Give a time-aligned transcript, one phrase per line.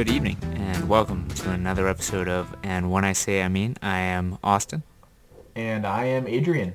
[0.00, 3.76] Good evening, and welcome to another episode of And When I Say I Mean.
[3.82, 4.82] I am Austin.
[5.54, 6.74] And I am Adrian.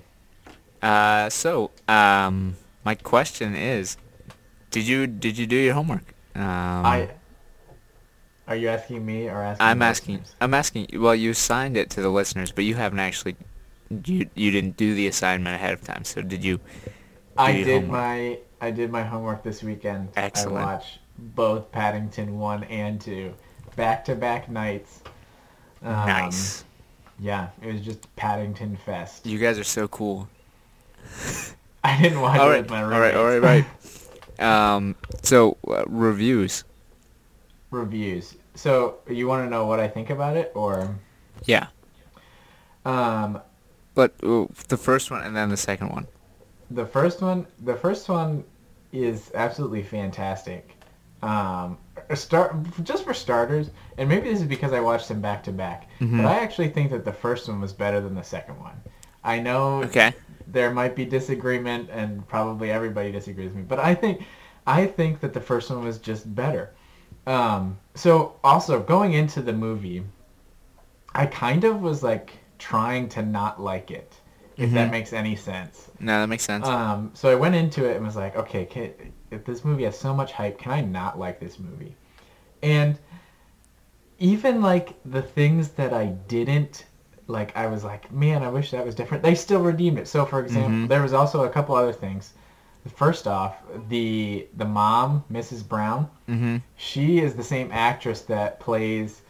[0.80, 3.98] Uh, so, um, my question is,
[4.70, 6.14] did you did you do your homework?
[6.36, 6.44] Um,
[6.86, 7.10] I.
[8.48, 9.66] Are you asking me or asking?
[9.66, 10.16] I'm asking.
[10.18, 10.36] listeners?
[10.40, 10.88] I'm asking.
[10.94, 13.38] Well, you assigned it to the listeners, but you haven't actually.
[13.90, 16.04] You you didn't do the assignment ahead of time.
[16.04, 16.60] So did you?
[17.36, 17.90] I did homework?
[17.90, 20.10] my I did my homework this weekend.
[20.16, 20.58] Excellent.
[20.58, 23.34] I watched both Paddington one and two,
[23.76, 25.04] back to back nights.
[25.82, 26.66] Um, nice.
[27.20, 29.26] Yeah, it was just Paddington Fest.
[29.26, 30.30] You guys are so cool.
[31.84, 32.62] I didn't watch all it right.
[32.62, 33.00] with my All roommates.
[33.00, 33.16] right.
[33.16, 33.40] All right.
[33.40, 33.66] Right.
[34.40, 34.96] um.
[35.24, 36.64] So uh, reviews.
[37.72, 38.38] Reviews.
[38.56, 40.98] So you want to know what I think about it, or
[41.46, 41.68] Yeah.
[42.86, 43.42] um,
[43.96, 46.08] But uh, the first one and then the second one.
[46.70, 48.44] The first one, the first one
[48.92, 50.75] is absolutely fantastic.
[51.26, 51.78] Um,
[52.14, 55.90] start just for starters, and maybe this is because I watched them back to back,
[56.00, 58.80] but I actually think that the first one was better than the second one.
[59.24, 60.14] I know Okay.
[60.48, 64.22] there might be disagreement, and probably everybody disagrees with me, but I think
[64.68, 66.74] I think that the first one was just better.
[67.26, 70.04] Um, so also going into the movie,
[71.16, 74.14] I kind of was like trying to not like it,
[74.58, 74.92] if that Mhm.
[74.92, 75.90] makes any sense.
[76.00, 76.68] No, that makes sense.
[76.68, 78.92] Um, so I went into it and was like, okay, can,
[79.36, 81.96] if this movie has so much hype, can I not like this movie?
[82.64, 82.98] And
[84.20, 86.86] even like the things that I didn't
[87.28, 89.24] like, I was like, man, I wish that was different.
[89.24, 90.08] They still redeemed it.
[90.08, 90.88] So for example, Mhm.
[90.88, 92.34] there was also a couple other things.
[92.96, 93.56] First off,
[93.90, 95.68] the the mom, Mrs.
[95.68, 96.58] Brown, mm-hmm.
[96.76, 99.22] she is the same actress that plays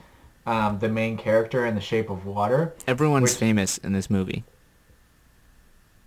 [0.46, 2.76] um, the main character in The Shape of Water.
[2.86, 4.44] Everyone's Which- famous in this movie.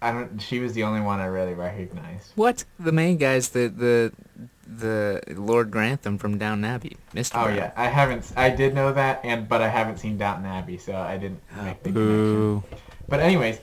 [0.01, 0.41] I don't.
[0.41, 2.33] She was the only one I really recognized.
[2.37, 2.65] What?
[2.79, 4.13] The main guy's the the
[4.67, 7.33] the Lord Grantham from Downton Abbey, Mr.
[7.41, 7.57] Oh Brown.
[7.57, 8.33] yeah, I haven't.
[8.37, 11.83] I did know that, and but I haven't seen Downton Abbey, so I didn't make
[11.83, 12.63] the connection.
[13.09, 13.59] But anyways,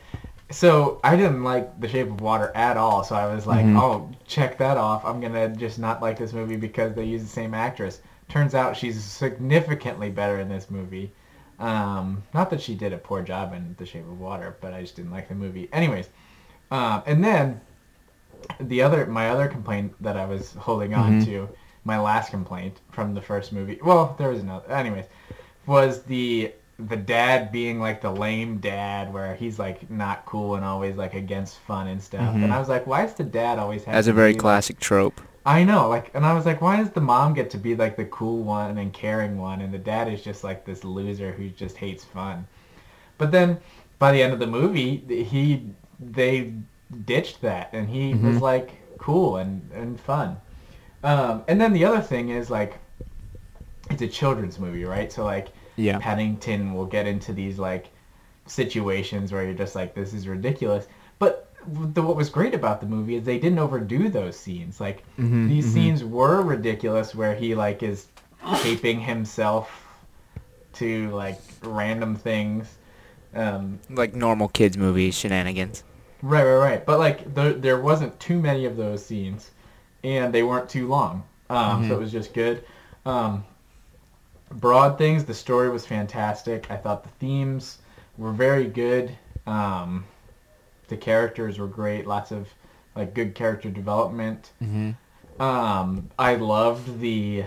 [0.51, 3.03] so I didn't like The Shape of Water at all.
[3.03, 3.79] So I was like, Mhm.
[3.79, 5.06] oh, check that off.
[5.06, 8.02] I'm gonna just not like this movie because they use the same actress.
[8.28, 11.13] Turns out she's significantly better in this movie.
[11.59, 14.81] Um, not that she did a poor job in The Shape of Water, but I
[14.81, 15.69] just didn't like the movie.
[15.72, 16.09] Anyways,
[16.72, 17.62] um, and then
[18.59, 21.26] the other my other complaint that I was holding on Mhm.
[21.26, 21.50] to,
[21.84, 23.80] my last complaint from the first movie.
[23.84, 24.72] Well, there was another.
[24.72, 25.06] Anyways,
[25.66, 30.66] was the the dad being like the lame dad where he's like not cool and
[30.66, 32.36] always like against fun and stuff.
[32.36, 32.44] Mhm.
[32.44, 34.42] And I was like, why does the dad always have to a very be, like-
[34.42, 35.22] classic trope.
[35.47, 37.96] I know, like, and I was like, why does the mom get to be like
[37.97, 41.50] the cool one and caring one, and the dad is just like this loser who
[41.50, 42.47] just hates fun?
[43.20, 43.59] But then,
[44.00, 44.97] by the end of the movie,
[45.30, 45.68] he
[46.00, 46.53] they
[47.06, 48.41] ditched that, and he was Mhm.
[48.41, 50.38] like cool and and fun.
[51.03, 52.79] Um, and then the other thing is like,
[53.91, 55.11] it's a children's movie, right?
[55.11, 56.00] So like, Yeah.
[56.00, 57.89] Paddington will get into these like
[58.47, 60.88] situations where you're just like, this is ridiculous.
[61.19, 64.79] But the, what was great about the movie is they didn't overdo those scenes.
[64.79, 65.73] Like Mhm, these mhm.
[65.73, 68.07] scenes were ridiculous, where he like is
[68.61, 69.81] taping himself
[70.73, 72.78] to like random things.
[73.35, 75.84] Um, Like normal kids movie shenanigans.
[76.22, 76.85] right, right, right.
[76.85, 79.51] But like there, there wasn't too many of those scenes,
[80.03, 81.23] and they weren't too long.
[81.50, 81.88] Um, Mhm.
[81.90, 82.63] So it was just good.
[83.06, 83.44] Um,
[84.51, 85.25] broad things.
[85.25, 86.69] The story was fantastic.
[86.72, 87.79] I thought the themes
[88.18, 89.16] were very good.
[89.46, 90.06] Um,
[90.88, 92.07] the characters were great.
[92.07, 92.47] Lots of
[92.96, 94.52] like good character development.
[94.63, 94.91] Mm-hmm.
[95.41, 97.44] Um, I loved the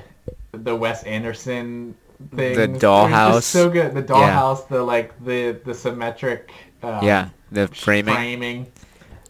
[0.53, 1.95] the Wes Anderson
[2.35, 2.73] thing.
[2.73, 3.43] The dollhouse.
[3.43, 3.95] so good.
[3.95, 4.07] The Yeah.
[4.07, 4.69] dollhouse.
[4.69, 6.53] The like the the symmetric.
[6.83, 8.15] Um, yeah, the framing.
[8.15, 8.67] framing.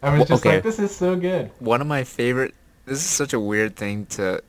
[0.03, 0.55] I was Well, just okay.
[0.57, 1.51] like, this is so good.
[1.59, 2.55] One of my favorite.
[2.87, 4.43] This is such a weird thing to.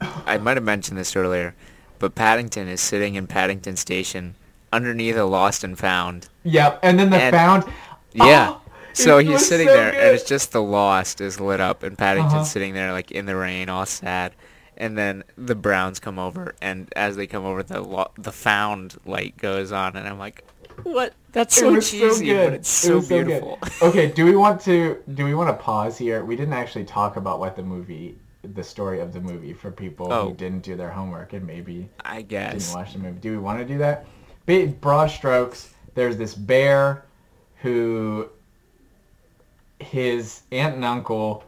[0.00, 1.54] I might have mentioned this earlier,
[1.98, 4.34] but Paddington is sitting in Paddington Station
[4.72, 6.28] underneath a lost and found.
[6.44, 6.80] Yep.
[6.82, 7.64] And then the And- found.
[8.12, 8.54] Yeah.
[8.54, 8.60] Oh,
[8.94, 12.34] So he's sitting so there, and it's just the lost is lit up, and Paddington's
[12.34, 12.44] Uh-huh.
[12.44, 14.32] sitting there like in the rain, all sad.
[14.76, 18.96] And then the Browns come over, and as they come over, the lo- the found
[19.06, 20.44] light goes on, and I'm like,
[20.82, 21.14] "What?
[21.32, 22.44] That's so cheesy, so good.
[22.50, 23.26] but it's It so good.
[23.26, 26.24] beautiful." okay, do we want to do we want to pause here?
[26.24, 28.16] We didn't actually talk about what the movie,
[28.54, 30.28] the story of the movie, for people Oh.
[30.28, 33.18] who didn't do their homework and maybe I guess didn't watch the movie.
[33.20, 34.04] Do we want to do that?
[34.44, 35.72] Big broad strokes.
[35.94, 37.04] There's this bear
[37.62, 38.28] who
[39.80, 41.44] his aunt and uncle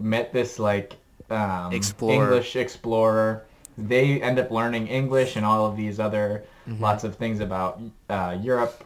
[0.00, 0.94] met this like
[1.30, 2.14] um, Explorer.
[2.14, 3.44] English explorer.
[3.76, 6.80] They end up learning English and all of these other Mhm.
[6.80, 8.84] lots of things about uh, Europe.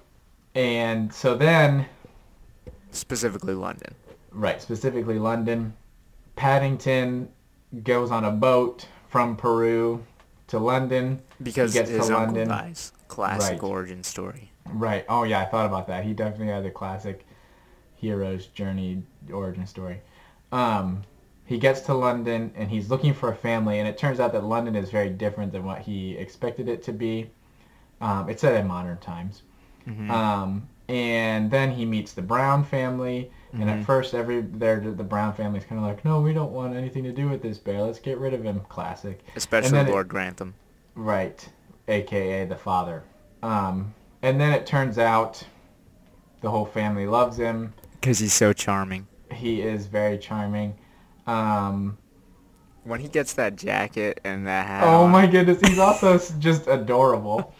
[0.55, 1.87] And so then,
[2.90, 3.94] Specifically London.
[4.32, 5.75] right, specifically London,
[6.37, 7.29] Paddington
[7.82, 10.05] goes on a boat from Peru
[10.46, 11.20] to London.
[11.43, 12.49] Because he gets to uncle London.
[12.49, 12.93] dies.
[13.08, 13.70] Classic Right.
[13.70, 14.50] origin story.
[14.73, 15.05] Right.
[15.08, 16.05] Oh yeah, I thought about that.
[16.05, 17.26] He definitely had the classic
[17.96, 19.02] hero's journey
[19.32, 20.00] origin story.
[20.52, 21.02] Um,
[21.49, 24.45] he gets to London and he's looking for a family, and it turns out that
[24.45, 27.31] London is very different than what he expected it to be.
[28.03, 29.45] Um, it's set in modern times.
[29.89, 30.11] Mhm.
[30.11, 33.81] Um, and then he meets the Brown family, and Mhm.
[33.81, 37.03] at first, every they're, the Brown family's kind of like, no, we don't want anything
[37.05, 37.81] to do with this bear.
[37.81, 38.61] Let's get rid of him.
[38.69, 39.25] Classic.
[39.35, 40.53] Especially then it- Lord Grantham.
[40.94, 41.49] Right,
[41.89, 43.05] aka the father.
[43.43, 45.43] Um, and then it turns out
[46.43, 47.73] the whole family loves him.
[47.93, 49.06] Because he's so charming.
[49.33, 50.75] He is very charming.
[51.29, 51.99] Um,
[52.85, 56.67] When he gets that jacket and that hat oh on, my goodness, he's also just
[56.67, 57.55] adorable.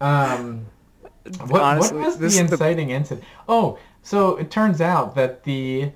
[0.00, 0.66] Um,
[1.46, 3.26] what, honestly, what was this the is the- inciting incident?
[3.48, 5.92] Oh, so it turns out that the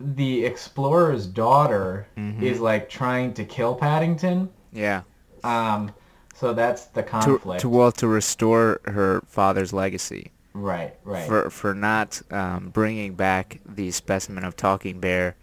[0.00, 2.40] the explorer's daughter Mhm.
[2.40, 4.48] is like trying to kill Paddington.
[4.72, 5.02] Yeah.
[5.42, 5.90] Um,
[6.34, 7.60] so that's the To, conflict.
[7.62, 11.26] to well to restore her father's legacy right, right.
[11.26, 15.34] for for not um, bringing back the specimen of talking bear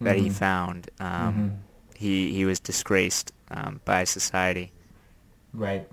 [0.00, 0.32] that he Mhm.
[0.32, 0.90] found.
[1.00, 1.56] Um, Mhm.
[1.96, 4.72] He he was disgraced um, by society.
[5.52, 5.86] Right.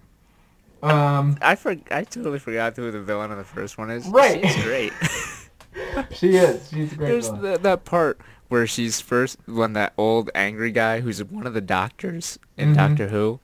[0.84, 4.08] Um, I for, I totally forgot who the villain of the first one is.
[4.08, 4.46] Right.
[4.48, 4.94] She's great.
[6.12, 6.70] she is.
[6.70, 8.20] She's a great There's the, that part
[8.50, 12.76] where she's first when that old angry guy who's one of the doctors in Mhm.
[12.76, 13.40] Doctor Who.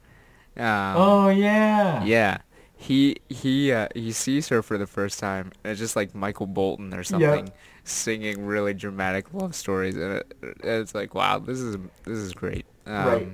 [0.55, 2.03] Um, oh yeah.
[2.05, 2.37] Yeah.
[2.75, 5.51] He he uh, he sees her for the first time.
[5.65, 7.49] It's just like Michael Bolton or something
[7.83, 12.65] singing really dramatic love stories, and it, it's like wow, this is this is great.
[12.85, 13.27] Um, Right.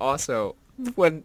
[0.00, 0.54] Also,
[0.94, 1.22] when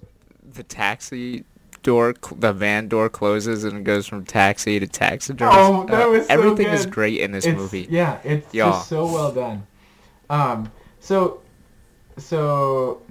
[0.53, 1.44] the taxi
[1.83, 5.57] door, the van door closes and it goes from taxi to taxidermist.
[5.57, 7.88] Oh, that was so everything is great in this it's, movie.
[7.89, 8.71] Yeah, it's Yeah.
[8.71, 9.68] just so well done.
[10.30, 11.42] Um, so,
[12.18, 13.01] so,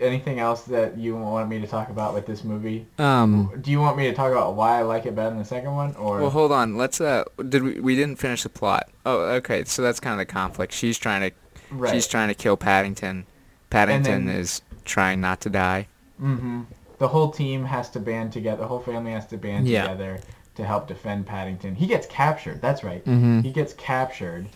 [0.00, 2.86] anything else that you want me to talk about with this movie?
[2.98, 3.50] Um.
[3.60, 5.74] Do you want me to talk about why I like it better than the second
[5.74, 6.76] one, or Well, hold on.
[6.76, 7.00] Let's.
[7.00, 7.80] Uh, did we?
[7.80, 8.88] We didn't finish the plot.
[9.06, 9.64] Oh, okay.
[9.64, 10.72] So that's kind of the conflict.
[10.72, 11.36] She's trying to.
[11.70, 11.92] right?
[11.92, 13.26] She's trying to kill Paddington.
[13.70, 15.88] Paddington then- is trying not to die.
[16.22, 16.62] Mm-hmm.
[16.98, 18.62] The whole team has to band together.
[18.62, 19.82] The whole family has to band Yeah.
[19.82, 20.20] together
[20.54, 21.74] to help defend Paddington.
[21.74, 22.62] He gets captured.
[22.62, 23.04] That's right.
[23.04, 23.40] Mm-hmm.
[23.40, 24.46] He gets captured,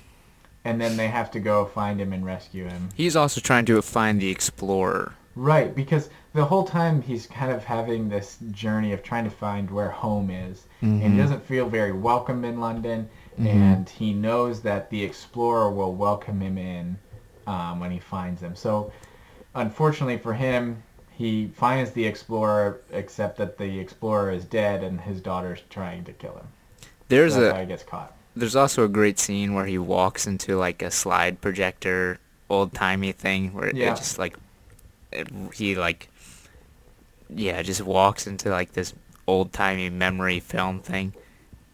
[0.64, 2.90] and then they have to go find him and rescue him.
[2.94, 5.14] He's also trying to find the explorer.
[5.38, 9.70] Right, because the whole time he's kind of having this journey of trying to find
[9.70, 11.12] where home is, and Mhm.
[11.12, 13.08] he doesn't feel very welcome in London,
[13.38, 13.46] Mhm.
[13.46, 16.99] and he knows that the explorer will welcome him in
[17.46, 18.56] um, when he finds him.
[18.56, 18.90] So,
[19.55, 20.82] unfortunately for him,
[21.12, 26.12] he finds the explorer, except that the explorer is dead, and his daughter's trying to
[26.12, 26.49] kill him.
[27.08, 27.61] There's so a.
[27.61, 28.12] he gets caught.
[28.35, 32.19] There's also a great scene where he walks into like a slide projector,
[32.50, 33.93] old timey thing where Yeah.
[33.93, 34.37] it just like,
[35.55, 36.08] he like,
[37.28, 38.94] yeah, just walks into like this
[39.26, 41.14] old timey memory film thing.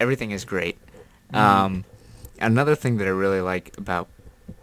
[0.00, 0.78] Everything is great.
[1.32, 1.38] Mhm.
[1.38, 1.84] Um,
[2.40, 4.08] another thing that I really like about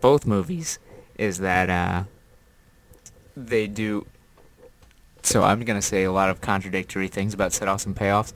[0.01, 0.79] both movies
[1.17, 2.03] is that uh,
[3.35, 4.05] they do.
[5.23, 8.33] So I'm gonna say a lot of contradictory things about setups and payoffs,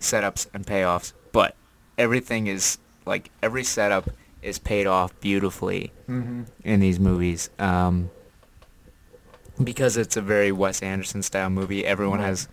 [0.00, 1.56] setups and payoffs, but
[1.98, 4.10] everything is like every setup
[4.42, 7.50] is paid off beautifully hmm in these movies.
[7.58, 8.10] Um,
[9.62, 12.26] because it's a very Wes Anderson style movie, everyone Right.
[12.26, 12.48] has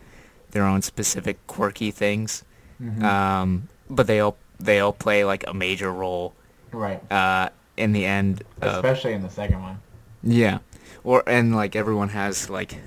[0.52, 2.44] their own specific quirky things,
[2.80, 6.34] hmm um, but they all they all play like a major role
[6.72, 7.00] right.
[7.12, 8.44] uh, in the end.
[8.62, 9.80] Of, Especially in the second one.
[10.24, 10.60] yeah,
[11.04, 12.78] or and like everyone has like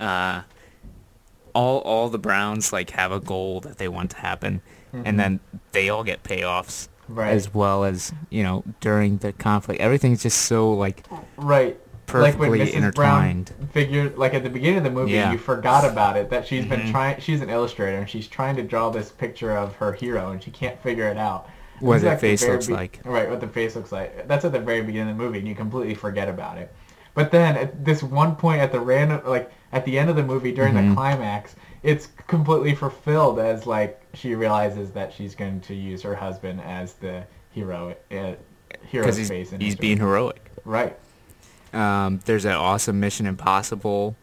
[0.00, 0.42] uh,
[1.54, 4.60] all all the Browns like have a goal that they want to happen,
[4.94, 5.02] Mhm.
[5.04, 5.40] and then
[5.72, 7.32] they all get payoffs Right.
[7.32, 9.80] as well as you know during the conflict.
[9.80, 11.04] Everything's just so like
[11.36, 11.78] Right.
[12.12, 12.94] Perfectly like when Mrs.
[12.94, 15.32] Brown figured, like at the beginning of the movie, Yeah.
[15.32, 16.90] you forgot about it that she's been Mhm.
[16.90, 17.20] trying.
[17.20, 20.50] She's an illustrator and she's trying to draw this picture of her hero and she
[20.50, 21.48] can't figure it out.
[21.80, 23.00] What the face looks like.
[23.04, 24.28] Right, what the face looks like.
[24.28, 26.72] That's at the very beginning of the movie, and you completely forget about it.
[27.14, 30.22] But then at this one point at the random, like at the end of the
[30.22, 30.90] movie during Mhm.
[30.90, 36.14] the climax, it's completely fulfilled as like she realizes that she's going to use her
[36.14, 38.36] husband as the hero, uh, hero's
[38.92, 40.50] because he's, face in he's being heroic.
[40.64, 40.96] right.
[41.72, 44.16] Um, there's an awesome Mission Impossible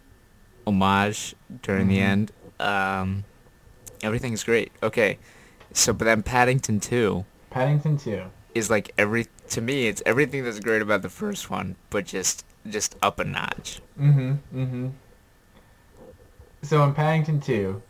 [0.67, 2.01] homage during the Mhm.
[2.03, 2.31] end.
[2.59, 3.23] Um,
[4.03, 4.71] everything's great.
[4.83, 5.17] Okay,
[5.73, 8.25] so but then Paddington Two Paddington 2.
[8.53, 12.45] is like every to me it's everything that's great about the first one, but just
[12.67, 13.81] just up a notch.
[13.99, 14.31] Mm-hmm.
[14.59, 14.87] Mm-hmm.
[16.61, 17.81] So in Paddington 2,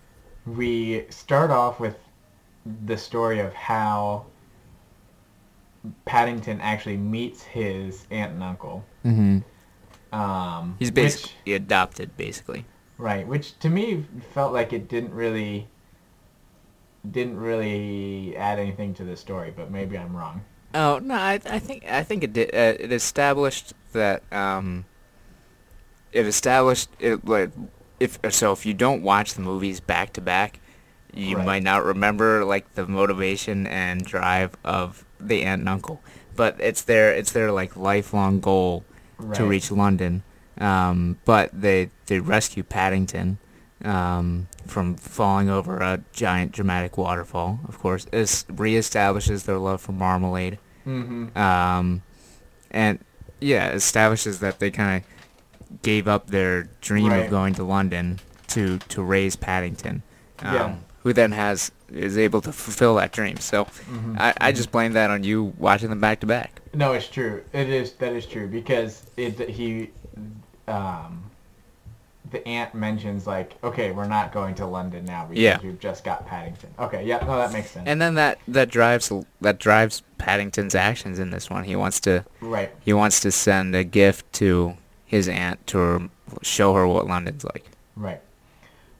[0.45, 1.95] we start off with
[2.85, 4.25] the story of how
[6.05, 8.83] Paddington actually meets his aunt and uncle.
[9.05, 9.39] Mm-hmm.
[10.19, 12.65] Um, He's which- basically adopted, basically.
[12.97, 15.67] Right, which to me felt like it didn't really
[17.09, 20.41] didn't really add anything to the story, but maybe I'm wrong.
[20.73, 22.49] Oh no, I, I think I think it did.
[22.53, 24.83] Uh, it established that um,
[26.11, 27.51] it established it like
[28.01, 30.59] if so if you don't watch the movies back to back,
[31.13, 31.45] you Right.
[31.45, 36.01] might not remember like the motivation and drive of the aunt and uncle.
[36.35, 38.83] But it's their it's their like lifelong goal
[39.33, 40.23] to reach London.
[40.59, 43.37] Um, but they they rescue Paddington
[43.85, 47.59] um, from falling over a giant dramatic waterfall.
[47.67, 51.37] Of course, this reestablishes their love for marmalade Mm-hmm.
[51.37, 52.01] um,
[52.71, 52.99] and
[53.41, 57.25] yeah, establishes that they kind of gave up their dream Right.
[57.25, 60.01] of going to London to to raise Paddington,
[60.39, 60.75] um, Yeah.
[61.03, 63.37] who then has is able to fulfill that dream.
[63.37, 64.19] So Mhm.
[64.19, 66.61] I, I just blame that on you watching them back to back.
[66.73, 67.43] No, it's true.
[67.53, 69.89] It is that is true because it he
[70.67, 71.23] um
[72.31, 75.59] the aunt mentions like, okay, we're not going to London now because Yeah.
[75.63, 76.69] we've just got Paddington.
[76.77, 77.87] Okay, yeah, no, that makes sense.
[77.87, 81.63] And then that that drives that drives Paddington's actions in this one.
[81.63, 86.09] He wants to right, he wants to send a gift to his aunt to
[86.43, 87.65] show her what London's like.
[87.95, 88.21] right.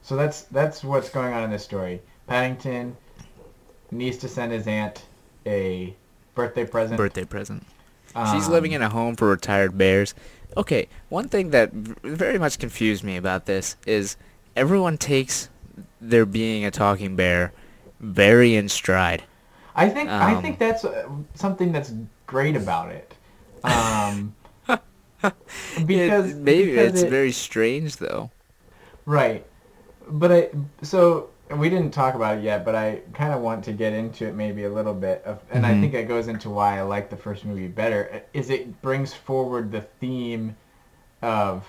[0.02, 2.00] So that's that's what's going on in this story.
[2.30, 2.96] Paddington
[3.90, 5.04] needs to send his aunt
[5.44, 5.96] a
[6.36, 6.96] birthday present.
[6.96, 7.66] birthday present.
[8.32, 10.14] She's Um, living in a home for retired bears.
[10.56, 14.16] Okay, one thing that very much confused me about this is
[14.54, 15.48] everyone takes
[16.00, 17.52] there being a talking bear
[17.98, 19.24] very in stride.
[19.74, 21.92] I think I um, think that's uh, something that's
[22.28, 23.12] great about it.
[23.64, 24.34] Um,
[25.84, 28.30] because It- maybe because it's it- very strange though.
[29.04, 29.44] Right.
[30.08, 30.48] But I
[30.82, 34.26] so we didn't talk about it yet, but I kind of want to get into
[34.26, 35.80] it maybe a little bit of, and I Mhm.
[35.80, 39.70] think it goes into why I like the first movie better is it brings forward
[39.72, 40.56] the theme
[41.22, 41.66] of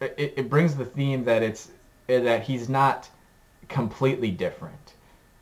[0.00, 1.70] it, it brings the theme that it's
[2.08, 3.10] that he's not
[3.68, 4.94] completely different.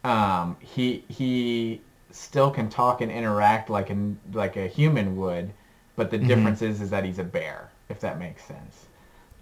[0.05, 5.53] Um, he he still can talk and interact like a like a human would,
[5.97, 6.27] but the Mhm.
[6.27, 8.87] difference is is that he's a bear, if that makes sense.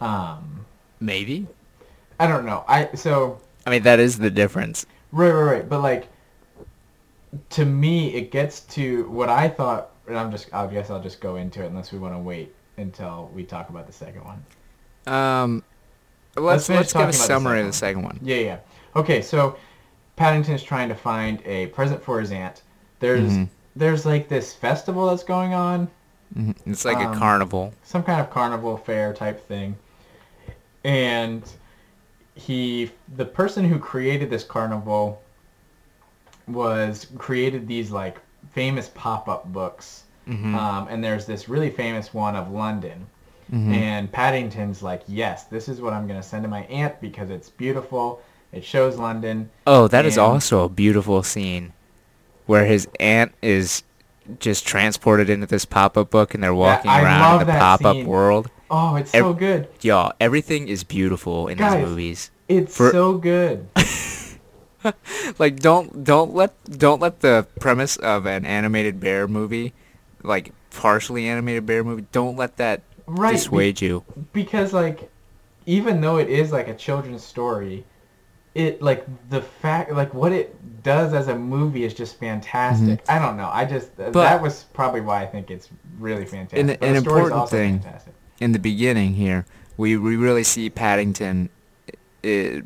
[0.01, 0.67] Um,
[1.01, 1.47] Maybe.
[2.19, 2.65] I don't know.
[2.69, 4.87] I so I mean that is the difference.
[5.13, 5.69] right, right, right.
[5.69, 6.09] But like,
[7.51, 10.53] to me, it gets to what I thought, and I'm just.
[10.55, 13.69] I guess I'll just go into it unless we want to wait until we talk
[13.71, 14.45] about the second one.
[15.07, 15.63] Um,
[16.37, 18.19] Let's let's let's, give a the summary second of the second one.
[18.23, 18.59] Yeah, yeah.
[18.97, 19.57] Okay, so
[20.17, 22.63] Paddington is trying to find a present for his aunt.
[23.01, 23.49] There's Mhm.
[23.77, 25.89] there's like this festival that's going on,
[26.37, 26.57] Mhm.
[26.67, 27.73] It's like Um, a carnival.
[27.85, 29.77] some kind of carnival fair type thing.
[30.85, 31.43] And
[32.35, 35.23] he the person who created this carnival
[36.47, 38.19] was created these like
[38.53, 40.05] famous pop-up books.
[40.29, 40.55] Mhm.
[40.55, 43.07] Um, and there's this really famous one of London.
[43.53, 43.75] Mhm.
[43.75, 47.31] And Paddington's like, yes, this is what I'm going to send to my aunt because
[47.31, 48.21] it's beautiful.
[48.53, 49.51] It shows London.
[49.67, 51.73] Oh, that is and- also a beautiful scene
[52.47, 53.83] where his aunt is
[54.39, 58.07] just transported into this pop-up book and they're walking I around in the pop-up scene.
[58.07, 58.51] world.
[58.71, 59.69] Oh, it's Ev- so good.
[59.83, 61.75] Y'all, everything is beautiful in Guys.
[61.81, 62.31] these movies.
[62.49, 63.69] It's For- so good.
[65.39, 69.73] Like don't don't let don't let the premise of an animated bear movie,
[70.23, 73.31] like partially animated bear movie, don't let that Right.
[73.31, 74.05] be- dissuade you.
[74.35, 75.11] because like
[75.65, 77.85] even though it is like a children's story
[78.55, 83.19] it like the fact like what it does as a movie is just fantastic i
[83.19, 84.13] don't know i just Mm-hmm.
[84.13, 85.69] But- that was probably why i think it's
[85.99, 88.15] really fantastic An- But an the story's important also thing- fantastic.
[88.41, 91.49] In the beginning here, we we really see Paddington
[92.25, 92.61] uh,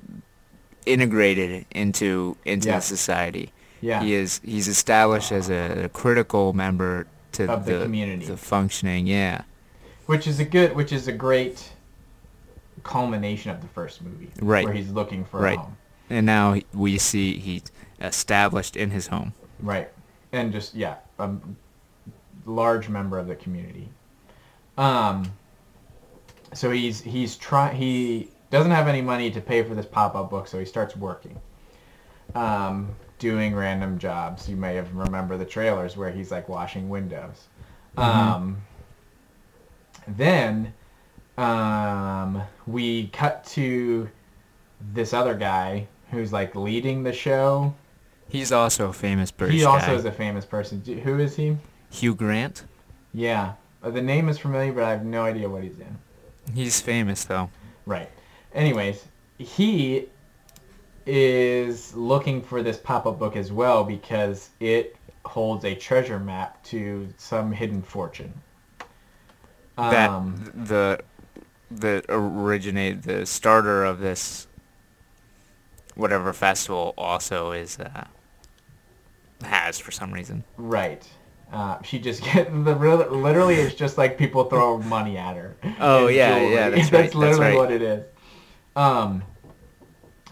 [0.86, 2.78] integrated into into Yeah.
[2.80, 3.52] society.
[3.80, 8.26] yeah He is he's established as a, a critical member to Of the community.
[8.26, 9.06] the functioning.
[9.06, 9.42] Yeah,
[10.06, 11.72] which is a good which is a great
[12.82, 14.64] culmination of the first movie Right.
[14.64, 15.58] where he's looking for Right.
[15.58, 15.76] a home
[16.08, 17.64] and now we see he's
[18.00, 19.34] established in his home.
[19.60, 19.88] Right.
[20.32, 21.30] And just yeah, a
[22.46, 23.88] large member of the community.
[24.78, 25.32] Um
[26.54, 30.46] so he's he's try he doesn't have any money to pay for this pop-up book,
[30.48, 31.38] so he starts working.
[32.34, 34.48] Um doing random jobs.
[34.48, 37.48] You may have remember the trailers where he's like washing windows.
[37.96, 38.62] Um
[40.06, 40.72] then
[41.36, 44.08] um we cut to
[44.92, 47.74] this other guy who's like leading the show.
[48.28, 49.94] He's also a famous British he also guy.
[49.94, 50.82] is a famous person.
[51.04, 51.56] Who is he?
[51.90, 52.64] Hugh Grant.
[53.14, 55.98] Yeah, Uh, the name is familiar, but I have no idea what he's in.
[56.54, 57.50] He's famous though.
[57.86, 58.10] Right.
[58.54, 59.04] Anyways,
[59.38, 60.08] he
[61.06, 67.08] is looking for this pop-up book as well because it holds a treasure map to
[67.16, 68.32] some hidden fortune.
[69.76, 71.00] That Um, the
[71.70, 74.46] the originate the starter of this
[75.94, 78.06] whatever festival also is uh,
[79.42, 80.44] has for some reason.
[80.56, 81.06] Right.
[81.52, 85.56] Uh, she just get the real, literally it's just like people throw money at her.
[85.80, 86.54] Oh, yeah, jewelry.
[86.54, 87.56] yeah, that's right, that's that's literally right.
[87.56, 88.04] what it is.
[88.76, 89.22] Um.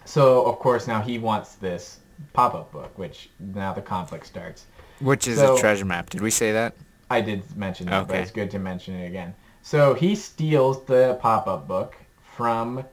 [0.05, 1.99] So of course now he wants this
[2.33, 4.67] pop-up book, which now the conflict starts.
[5.01, 6.11] Which is So- a treasure map.
[6.11, 6.75] Did we say that?
[7.11, 9.35] I did mention that, but it's good to mention it again.
[9.63, 11.97] So he steals the pop-up book
[12.37, 12.85] from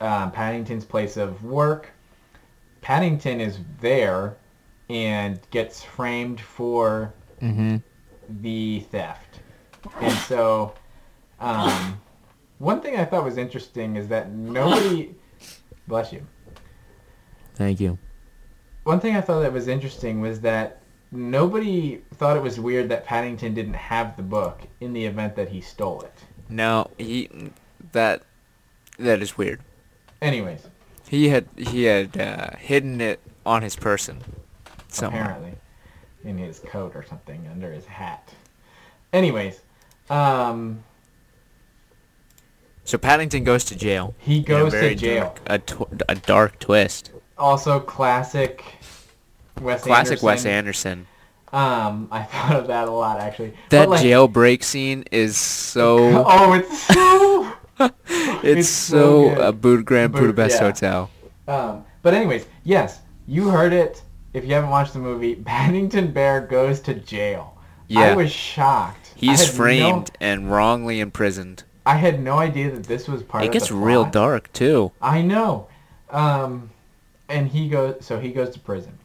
[0.00, 1.90] um, Paddington's place of work.
[2.82, 4.36] Paddington is there
[4.88, 7.12] and gets framed for
[7.42, 7.76] Mm-hmm.
[8.40, 9.40] the theft.
[10.00, 10.72] And so,
[11.38, 12.00] um,
[12.58, 15.14] one thing I thought was interesting is that nobody,
[15.86, 16.26] bless you.
[17.54, 17.98] Thank you.
[18.84, 20.80] One thing I thought that was interesting was that
[21.12, 25.48] nobody thought it was weird that Paddington didn't have the book in the event that
[25.50, 26.14] he stole it.
[26.48, 27.28] No, he
[27.92, 28.22] that
[28.98, 29.60] that is weird.
[30.22, 30.66] Anyways,
[31.08, 34.22] He had he had uh, hidden it on his person
[34.96, 35.22] somewhere.
[35.22, 35.54] apparently,
[36.24, 38.32] in his coat or something under his hat.
[39.12, 39.60] Anyways,
[40.10, 40.82] um,
[42.84, 44.14] So Paddington goes to jail.
[44.18, 45.34] he goes to jail.
[45.34, 47.10] Dark, a, tw- a dark twist.
[47.38, 48.64] Also, classic
[49.60, 50.26] Wes Classic Anderson.
[50.26, 51.06] Wes Anderson.
[51.52, 53.54] Um, I thought of that a lot actually.
[53.70, 56.24] That like, jailbreak scene is so.
[56.26, 57.52] Oh, it's so.
[58.08, 59.38] it's, it's so, so good.
[59.38, 60.66] a Bud Grand Bud- Budapest yeah.
[60.66, 61.10] Hotel.
[61.48, 64.02] Um, but anyways, yes, you heard it.
[64.36, 67.56] If you haven't watched the movie, Paddington Bear goes to jail.
[67.88, 68.12] Yeah.
[68.12, 69.12] I was shocked.
[69.16, 71.64] He's had no- framed and wrongly imprisoned.
[71.86, 74.92] I had no idea that this was part It of It gets real dark too.
[75.00, 75.68] I know.
[76.10, 76.68] Um,
[77.30, 78.98] and he goes, so he goes to prison.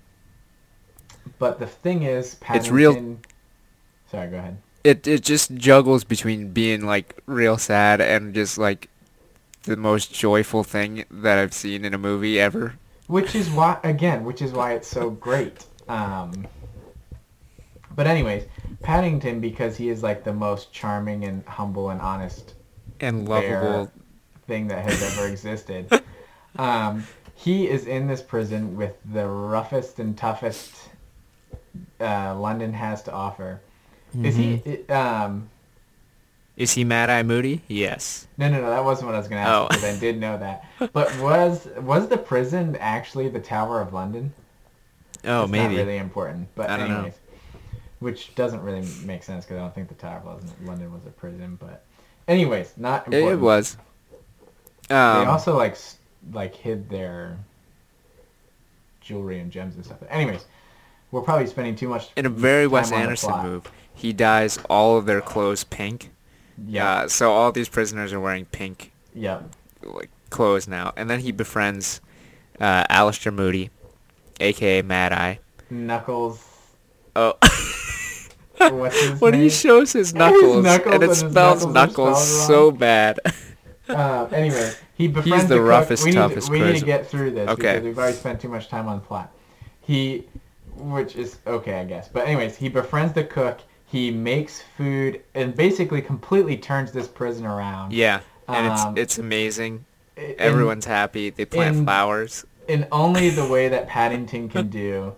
[1.40, 2.66] But the thing is, Paddington.
[2.66, 3.18] It's real-
[4.12, 4.58] Sorry, go ahead.
[4.84, 8.90] It it just juggles between being like real sad and just like
[9.64, 12.74] the most joyful thing that I've seen in a movie ever.
[13.12, 15.66] Which is why, again, which is why it's so great.
[15.90, 16.48] Um,
[17.94, 18.46] but anyways,
[18.82, 22.54] Paddington, because he is like the most charming and humble and honest
[23.02, 23.92] And lovable.
[24.48, 26.02] thing that has ever existed.
[26.58, 27.04] um,
[27.36, 30.74] he is in this prison with the roughest and toughest
[32.00, 33.60] uh, London has to offer.
[34.24, 34.58] Is he?
[34.58, 34.92] Mm-hmm.
[34.94, 35.50] Um,
[36.62, 37.64] Is he Mad Eye Moody?
[37.68, 38.28] Yes.
[38.38, 38.70] no, no, no.
[38.70, 39.64] That wasn't what I was going to Oh.
[39.72, 40.64] ask because I did know that.
[40.94, 44.32] But was was the prison actually the Tower of London?
[45.26, 45.76] Oh, It's maybe.
[45.76, 47.12] Not really important, but I don't know.
[48.00, 51.10] which doesn't really make sense because I don't think the Tower of London, was a
[51.10, 51.58] prison.
[51.60, 51.84] But
[52.28, 53.42] anyways, not It, important.
[53.42, 53.78] it was.
[54.88, 55.78] They Um, also like
[56.32, 57.38] like hid their
[59.02, 59.98] jewelry and gems and stuff.
[60.10, 60.46] Anyways,
[61.12, 62.10] we're probably spending too much.
[62.16, 66.12] in a very Wes Anderson move, he dyes all of their clothes pink.
[66.68, 66.90] Yeah.
[66.90, 69.42] Uh, so all these prisoners are wearing pink yeah.
[69.84, 72.02] like clothes now, and then he befriends
[72.60, 73.70] uh, Alistair Moody,
[74.40, 75.40] aka Mad Eye.
[75.70, 76.46] Knuckles.
[77.16, 77.34] Oh.
[78.70, 82.72] What's his when he shows his knuckles, knuckles and it and spells knuckles knuckles so
[82.72, 83.20] bad.
[83.90, 85.68] Uh, anyway, he befriends the cook.
[85.68, 87.74] roughest, we toughest We need to get through this Okay.
[87.74, 89.34] because we've already spent too much time on the plot.
[89.82, 90.28] He,
[90.78, 92.08] which is okay, I guess.
[92.08, 93.60] But anyways, he befriends the cook.
[93.92, 97.92] He makes food and basically completely turns this prison around.
[97.92, 99.86] yeah, and Um, it's it's amazing.
[100.16, 101.30] In- Everyone's happy.
[101.30, 105.14] They plant in- flowers, in only the way that Paddington can do.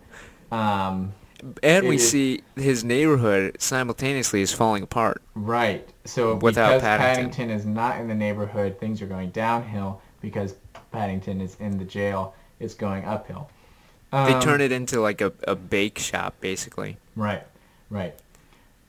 [0.52, 1.14] Um,
[1.62, 5.22] and we is- see his neighborhood simultaneously is falling apart.
[5.36, 5.88] right.
[6.06, 7.16] So Without because Paddington.
[7.32, 10.02] Paddington is not in the neighborhood, things are going downhill.
[10.22, 10.56] Because
[10.92, 13.50] Paddington is in the jail, it's going uphill.
[14.12, 16.98] They Um, turn it into like a, a bake shop, basically.
[17.16, 17.44] Right.
[17.90, 18.16] Right.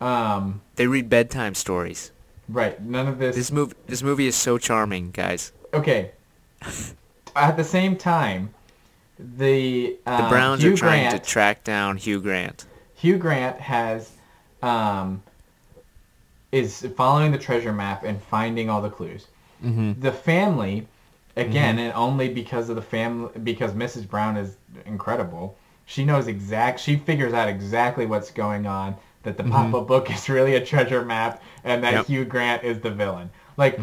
[0.00, 2.10] Um, They read bedtime stories.
[2.48, 2.80] right.
[2.80, 3.36] None of this.
[3.36, 5.52] This movie, this movie is so charming, guys.
[5.72, 6.10] Okay.
[7.36, 8.54] At the same time,
[9.18, 12.66] the The um, Browns Hugh are trying Grant, to track down Hugh Grant.
[12.94, 14.12] Hugh Grant has
[14.62, 15.22] um,
[16.52, 19.26] is following the treasure map and finding all the clues.
[19.64, 20.00] Mm-hmm.
[20.00, 20.86] The family,
[21.36, 24.08] again, and only because of the family, because Mrs.
[24.08, 25.56] Brown is incredible.
[25.86, 26.80] She knows exact.
[26.80, 28.96] She figures out exactly what's going on.
[29.24, 32.06] That the pop-up book is really a treasure map, and that Yep.
[32.06, 33.30] Hugh Grant is the villain.
[33.56, 33.78] Like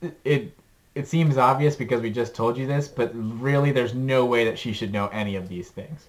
[0.00, 0.58] it, it,
[0.94, 4.58] it seems obvious because we just told you this, but really, there's no way that
[4.58, 6.06] she should know any of these things.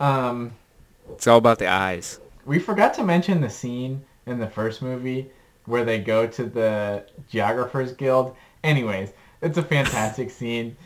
[0.00, 0.52] Um,
[1.12, 2.20] It's all about the eyes.
[2.44, 5.30] we forgot to mention the scene in the first movie
[5.66, 8.34] where they go to the Geographers Guild.
[8.64, 10.76] Anyways, it's a fantastic scene.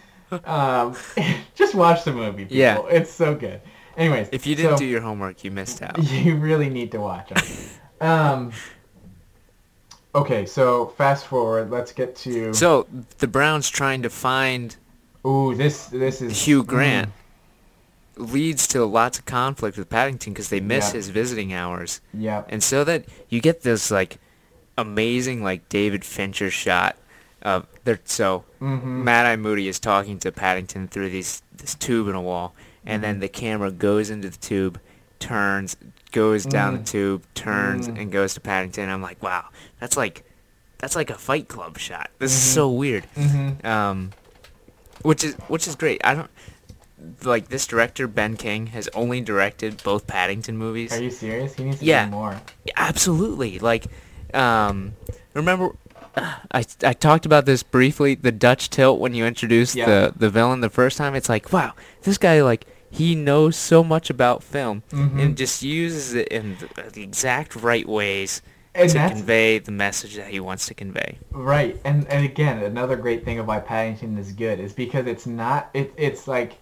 [0.44, 0.96] Um,
[1.54, 2.56] just watch the movie, people.
[2.56, 2.82] Yeah.
[2.90, 3.60] It's so good.
[3.96, 6.02] Anyways, If you didn't so do your homework, you missed out.
[6.02, 7.42] you really need to watch them.
[8.00, 8.52] um,
[10.14, 11.70] Okay, so fast forward.
[11.70, 12.52] Let's get to.
[12.52, 12.86] So
[13.18, 14.76] the Browns trying to find
[15.26, 17.10] Ooh, this this is Hugh Grant
[18.16, 20.92] leads to lots of conflict with Paddington because they miss Yeah.
[20.98, 22.42] his visiting hours, Mm, yeah.
[22.50, 24.18] and so that you get this like
[24.76, 26.96] amazing like David Fincher shot
[27.40, 28.00] of there.
[28.04, 29.04] So Mm-hmm.
[29.04, 32.54] Mad Eye Moody is talking to Paddington through these this tube in a wall,
[32.86, 33.20] and then Mhm.
[33.20, 34.80] the camera goes into the tube,
[35.18, 35.76] turns,
[36.10, 36.86] goes down the Mm.
[36.86, 38.00] tube, turns, Mm.
[38.00, 38.88] and goes to Paddington.
[38.88, 39.46] I'm like, wow,
[39.80, 40.24] that's like
[40.78, 42.10] that's like a Fight Club shot.
[42.18, 42.54] This is Mhm.
[42.54, 43.06] so weird.
[43.16, 43.64] Mm-hmm.
[43.66, 44.10] Um,
[45.02, 46.00] which is which is great.
[46.04, 46.30] I don't
[47.24, 50.92] like this director Ben King has only directed both Paddington movies.
[50.92, 51.54] Are you serious?
[51.54, 52.04] He needs to Yeah.
[52.06, 52.40] do more.
[52.64, 53.58] Yeah, absolutely.
[53.60, 53.86] Like,
[54.34, 54.94] um,
[55.34, 55.70] remember,
[56.16, 58.14] I I talked about this briefly.
[58.14, 59.86] The Dutch tilt when you introduced Yeah.
[59.86, 61.14] the the villain the first time.
[61.14, 61.72] It's like, wow,
[62.02, 65.18] this guy like he knows so much about film Mhm.
[65.22, 68.42] and just uses it in the, the exact right ways
[68.74, 71.18] And to convey the message that he wants to convey.
[71.30, 75.26] Right, and and again, another great thing of why Paddington is good is because it's
[75.26, 76.58] not it it's like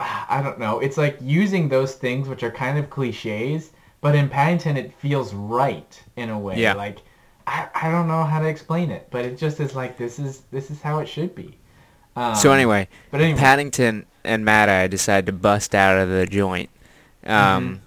[0.00, 3.70] I don't know, it's like using those things which are kind of cliches,
[4.00, 6.56] but in Paddington it feels right in a way.
[6.58, 6.72] Yeah.
[6.74, 6.98] Like
[7.50, 10.42] I, I don't know how to explain it, but it just is like this is
[10.52, 11.58] this is how it should be.
[12.14, 16.26] Um, so anyway, but anyway, Paddington and Mad Eye decide to bust out of the
[16.26, 16.70] joint,
[17.24, 17.82] um,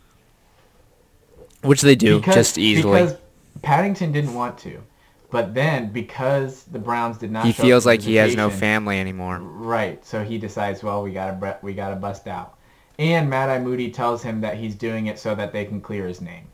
[1.62, 3.02] which they do because, just easily.
[3.04, 3.18] because
[3.62, 4.84] Paddington didn't want to,
[5.32, 9.40] but then because the Browns did not, he feels like he has no family anymore.
[9.40, 10.06] Right.
[10.06, 12.58] So he decides, well, we gotta we gotta bust out.
[13.00, 16.06] And Mad Eye Moody tells him that he's doing it so that they can clear
[16.06, 16.48] his name.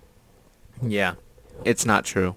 [0.84, 1.16] Yeah,
[1.66, 2.36] it's not true.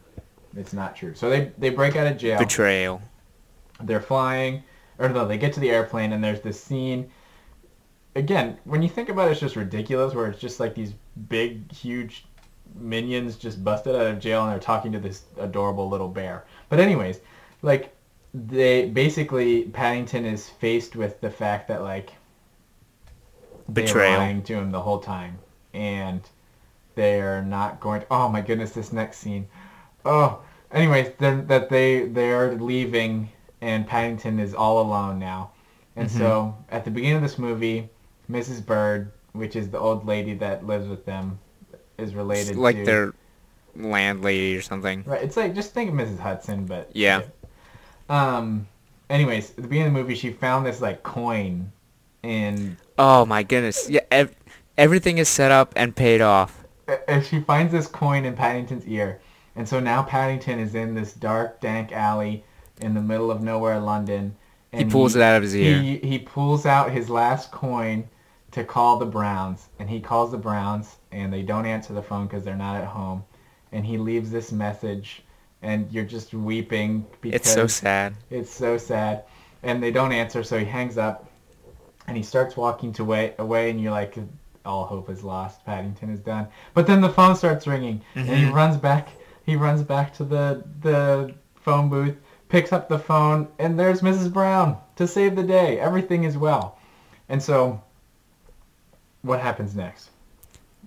[0.57, 1.15] It's not true.
[1.15, 2.39] So they they break out of jail.
[2.39, 3.01] Betrayal.
[3.83, 4.63] They're flying,
[4.99, 7.11] or no, they get to the airplane, and there's this scene.
[8.15, 10.15] Again, when you think about it, it's just ridiculous.
[10.15, 10.93] Where it's just like these
[11.29, 12.25] big, huge
[12.75, 16.45] minions just busted out of jail, and they're talking to this adorable little bear.
[16.69, 17.21] But anyways,
[17.63, 17.95] like
[18.35, 22.13] they basically Paddington is faced with the fact that like
[23.73, 24.19] Betrayal.
[24.19, 25.39] lying to him the whole time,
[25.75, 26.21] and
[26.95, 28.03] they're not going.
[28.03, 29.49] To, oh my goodness, this next scene.
[30.05, 30.41] Oh,
[30.73, 33.29] anyways, then that they they're leaving,
[33.61, 35.51] and Paddington is all alone now,
[35.97, 36.19] and Mm-hmm.
[36.19, 37.89] so at the beginning of this movie,
[38.31, 38.65] Mrs.
[38.65, 41.39] Bird, which is the old lady that lives with them,
[41.99, 43.13] is related like to their
[43.77, 45.05] landlady or something.
[45.07, 45.23] Right.
[45.23, 46.19] It's like just think of Mrs.
[46.19, 47.23] Hudson, but Yeah.
[48.09, 48.67] Um.
[49.11, 51.71] Anyways, at the beginning of the movie, she found this like coin,
[52.23, 53.89] and Oh my goodness.
[53.91, 54.35] Yeah, ev-
[54.79, 56.65] everything is set up and paid off.
[57.09, 59.21] and she finds this coin in Paddington's ear,
[59.57, 62.45] and so now Paddington is in this dark, dank alley
[62.81, 64.35] in the middle of nowhere, London.
[64.73, 65.79] And He pulls it out of his ear.
[65.79, 68.09] He he pulls out his last coin
[68.53, 72.27] to call the Browns, and he calls the Browns, and they don't answer the phone
[72.27, 73.25] because they're not at home,
[73.73, 75.23] and he leaves this message,
[75.63, 78.15] and you're just weeping because It's so sad.
[78.31, 79.25] It's so sad.
[79.63, 81.29] And they don't answer, so he hangs up
[82.09, 84.19] and he starts walking to way, away and you're like,
[84.67, 85.65] all hope is lost.
[85.65, 86.49] Paddington is done.
[86.75, 88.53] But then the phone starts ringing and he Mhm.
[88.53, 89.09] runs back
[89.45, 92.17] he runs back to the the phone booth,
[92.49, 94.33] picks up the phone, and there's Mrs.
[94.33, 95.79] Brown to save the day.
[95.79, 96.79] Everything is well.
[97.29, 97.81] And so
[99.23, 100.11] what happens next?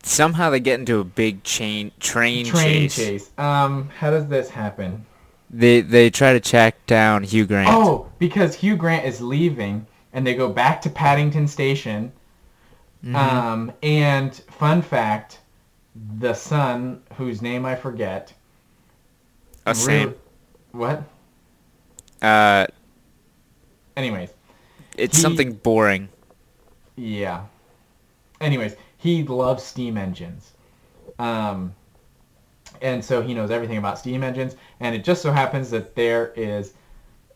[0.03, 2.95] Somehow they get into a big chain train, Train chase.
[2.95, 3.29] chase.
[3.37, 5.05] Um, how does this happen?
[5.49, 7.69] They they try to track down Hugh Grant.
[7.71, 12.11] Oh, because Hugh Grant is leaving, and they go back to Paddington Station.
[13.03, 13.15] Mhm.
[13.15, 15.39] Um, and fun fact,
[16.19, 18.33] the son, whose name I forget.
[19.65, 20.15] A same.
[20.71, 21.03] What?
[22.21, 22.67] Uh,
[23.97, 24.29] Anyways,
[24.97, 26.09] it's He- something boring.
[26.97, 27.43] yeah.
[28.41, 30.51] Anyways, he loves steam engines.
[31.17, 31.73] Um,
[32.81, 36.33] and so he knows everything about steam engines, and it just so happens that there
[36.35, 36.73] is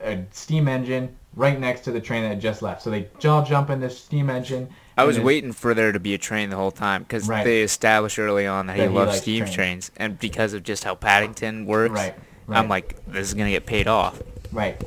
[0.01, 2.81] a steam engine right next to the train that just left.
[2.81, 4.67] So they all jump in this steam engine.
[4.99, 7.43] I was waiting for there to be a train the whole time because Right.
[7.43, 9.55] they established early on that, he That he loves steam trains.
[9.55, 12.13] trains, and because of just how Paddington works, Right,
[12.49, 14.21] I'm like, this is gonna get paid off.
[14.51, 14.81] Right.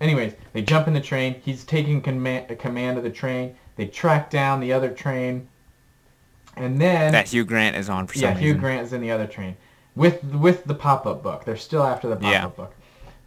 [0.00, 1.36] Anyways, they jump in the train.
[1.44, 3.54] He's taking command, command of the train.
[3.76, 5.48] They track down the other train.
[6.56, 8.60] And then That Hugh Grant is on for yeah, some Hugh reason.
[8.60, 9.56] Grant is in the other train
[9.96, 11.44] with with the pop-up book.
[11.44, 12.46] They're still after the pop-up Yeah.
[12.48, 12.74] book.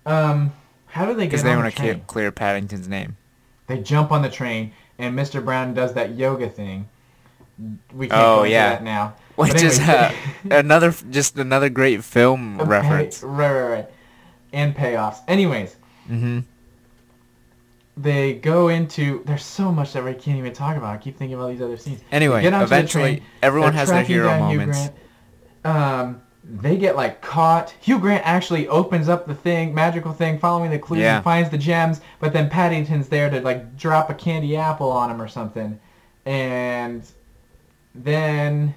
[0.05, 0.51] Um,
[0.87, 2.01] how do they get because they want to train?
[2.07, 3.17] clear Paddington's name.
[3.67, 5.43] They jump on the train, and Mr.
[5.43, 6.87] Brown does that yoga thing.
[7.93, 8.69] We can't Oh, go into yeah.
[8.69, 9.15] that now.
[9.35, 10.13] Which is uh,
[10.49, 13.23] another, just another great film a pay- reference.
[13.23, 13.89] right, right, right.
[14.53, 15.17] And payoffs.
[15.27, 15.75] Anyways,
[16.07, 16.39] hmm
[17.95, 20.93] they go into there's so much that we can't even talk about.
[20.93, 22.01] I keep thinking about these other scenes.
[22.11, 24.89] Anyway, They get the eventually, train, everyone has their hero moments.
[25.63, 25.77] Grant.
[25.77, 27.71] Um, they get like caught.
[27.81, 31.15] Hugh Grant actually opens up the thing, magical thing, following the clues Yeah.
[31.17, 32.01] and finds the gems.
[32.19, 35.79] But then Paddington's there to like drop a candy apple on him or something,
[36.25, 37.03] and
[37.93, 38.73] then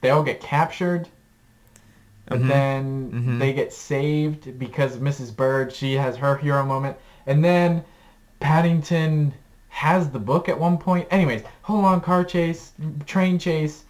[0.00, 1.08] they all get captured.
[2.26, 2.48] But Mhm.
[2.48, 3.38] then Mhm.
[3.38, 5.34] they get saved because Mrs.
[5.34, 7.82] Bird she has her hero moment, and then
[8.38, 9.32] Paddington
[9.70, 11.08] has the book at one point.
[11.10, 12.72] Anyways, whole long car chase,
[13.06, 13.84] train chase,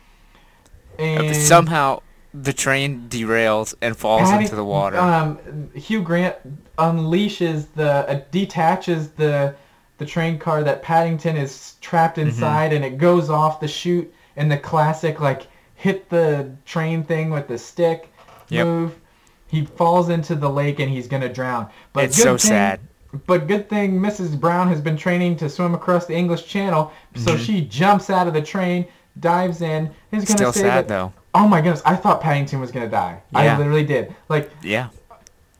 [0.99, 2.01] and Somehow
[2.35, 4.99] the train derails and falls Padding- into the water.
[4.99, 6.37] Um, Hugh Grant
[6.79, 9.55] unleashes the uh, detaches the
[9.99, 12.29] the train car that Paddington is trapped Mm-hmm.
[12.29, 14.13] inside, and it goes off the chute.
[14.37, 18.13] And the classic like hit the train thing with the stick
[18.51, 18.67] Yep.
[18.67, 18.95] move.
[19.49, 21.69] He falls into the lake and he's gonna drown.
[21.93, 22.81] But It's good so thing- sad.
[23.27, 24.39] But good thing Mrs.
[24.39, 27.43] Brown has been training to swim across the English Channel, so Mm-hmm.
[27.43, 28.87] she jumps out of the train,
[29.19, 31.13] dives in, is gonna Still save sad though.
[31.39, 33.23] Oh my goodness, I thought Paddington was gonna die.
[33.33, 34.13] I literally did.
[34.29, 34.89] Like Yeah,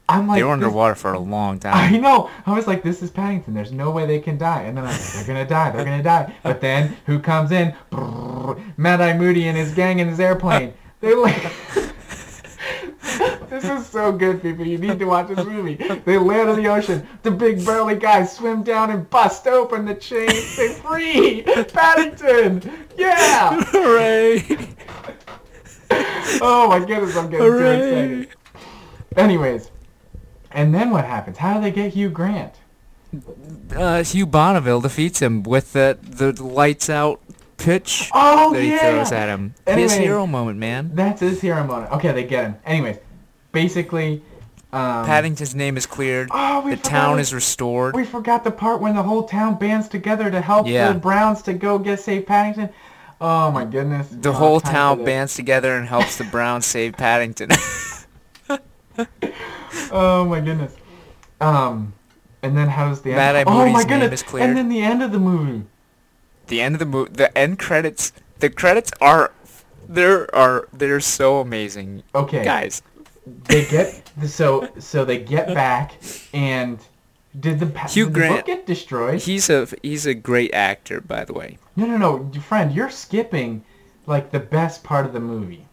[0.09, 1.73] I'm like they were underwater for a long time.
[1.75, 2.29] I know.
[2.45, 3.53] I was like, this is Paddington.
[3.53, 4.63] There's no way they can die.
[4.63, 5.71] And then I was like, they're gonna die.
[5.71, 6.35] They're gonna die.
[6.43, 7.73] But then who comes in?
[7.91, 10.73] Brrr, Mad Eye Moody and his gang in his airplane.
[10.99, 11.41] They're like.
[13.49, 14.65] this is so good, people.
[14.65, 15.75] You need to watch this movie.
[15.75, 17.07] They land on the ocean.
[17.23, 20.27] The big burly guys swim down and bust open the chain.
[20.27, 21.41] They free
[21.73, 22.87] Paddington.
[22.97, 23.61] Yeah.
[23.67, 24.75] Hooray!
[26.41, 28.27] Oh my goodness, I'm getting too excited.
[29.17, 29.71] Anyways,
[30.51, 31.37] and then what happens?
[31.37, 32.53] How do they get Hugh Grant?
[33.75, 37.19] Uh, Hugh Bonneville defeats him with the the lights out
[37.57, 38.91] pitch Oh that he yeah.
[38.91, 39.55] throws at him.
[39.67, 40.91] His hero moment, man.
[40.93, 41.91] That's his hero moment.
[41.93, 42.55] Okay, they get him.
[42.65, 42.97] Anyways,
[43.51, 44.21] basically,
[44.71, 46.29] um, Paddington's name is cleared.
[46.31, 47.21] Oh, we the forgot town it.
[47.23, 47.95] is restored.
[47.95, 50.93] We forgot the part when the whole town bands together to help Yeah.
[50.93, 52.69] the Browns to go get save Paddington.
[53.21, 54.07] Oh my goodness.
[54.11, 57.49] The whole town bands together and helps the Browns save Paddington.
[59.91, 60.75] Oh my goodness.
[61.39, 61.93] Um,
[62.41, 63.49] and then how does the Mad Eye end?
[63.49, 64.23] Oh my Moody's goodness.
[64.33, 65.65] And then the end of the movie.
[66.47, 68.11] the end of the movie, the end credits.
[68.39, 69.31] The credits are,
[69.87, 72.43] there are they're so amazing, Okay.
[72.43, 72.81] guys.
[73.25, 75.93] They get so so they get back
[76.33, 76.79] and
[77.37, 79.21] did the Hugh did the Grant- book get destroyed?
[79.21, 81.57] He's a he's a great actor, by the way.
[81.75, 83.63] No, no, no, friend, you're skipping
[84.05, 85.65] like the best part of the movie.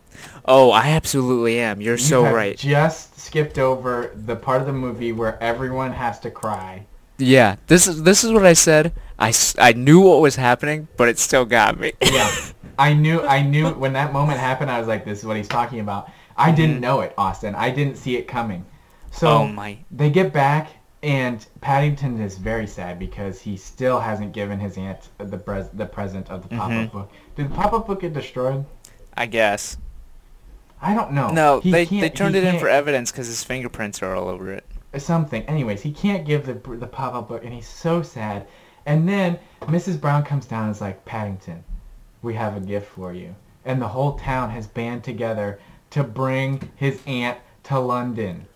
[0.44, 1.80] Oh, I absolutely am.
[1.80, 2.56] You're You so right.
[2.56, 6.86] Just skipped over the part of the movie where everyone has to cry.
[7.18, 8.92] Yeah, this is this is what I said.
[9.18, 11.92] I, I knew what was happening, but it still got me.
[12.02, 12.30] Yeah,
[12.78, 14.70] I knew, I knew when that moment happened.
[14.70, 16.80] I was like, "This is what he's talking about." I didn't Mhm.
[16.80, 17.54] know it, Austin.
[17.54, 18.66] I didn't see it coming.
[19.12, 19.78] So oh my.
[19.90, 20.68] they get back,
[21.02, 25.86] and Paddington is very sad because he still hasn't given his aunt the pres- the
[25.86, 26.92] present of the pop-up Mhm.
[26.92, 27.12] book.
[27.36, 28.64] Did the pop-up book get destroyed?
[29.16, 29.76] I guess.
[30.80, 31.28] I don't know.
[31.28, 34.52] No, He they they turned it in for evidence because his fingerprints are all over
[34.52, 34.64] it.
[34.98, 35.42] something.
[35.42, 38.46] Anyways, he can't give the the pop-up book, and he's so sad.
[38.86, 40.00] And then Mrs.
[40.00, 41.64] Brown comes down and is like, Paddington,
[42.22, 43.34] we have a gift for you.
[43.64, 45.58] And the whole town has band together
[45.90, 48.46] to bring his aunt to London.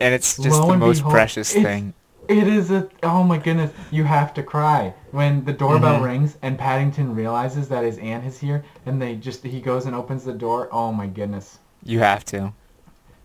[0.00, 1.94] And it's just Lo the most behold, precious thing.
[2.28, 6.04] It is a oh my goodness, you have to cry when the doorbell Mhm.
[6.04, 9.94] rings and Paddington realizes that his aunt is here, and they just he goes and
[9.94, 10.68] opens the door.
[10.72, 12.52] Oh my goodness, You have to.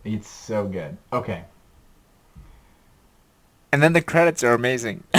[0.04, 0.98] it's so good.
[1.14, 1.44] Okay.
[3.72, 5.04] And then the credits are amazing.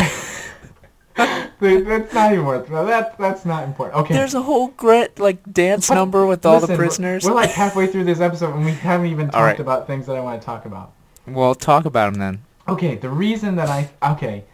[1.59, 2.69] That's not even worth.
[2.69, 3.99] That that's not important.
[4.01, 4.15] Okay.
[4.15, 7.25] There's a whole grit like dance But number with all listen, the we're- prisoners.
[7.25, 9.59] We're, like halfway through this episode and we haven't even talked right.
[9.61, 10.93] about things that I want to talk about.
[11.27, 12.43] Well, talk about them then.
[12.69, 14.45] Okay, the reason that I okay,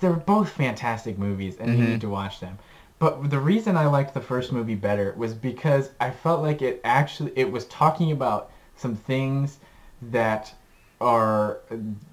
[0.00, 1.88] they're both fantastic movies and you Mhm.
[1.92, 2.58] need to watch them.
[2.98, 6.80] But the reason I liked the first movie better was because I felt like it
[6.84, 9.58] actually it was talking about some things
[10.00, 10.54] that
[11.00, 11.58] are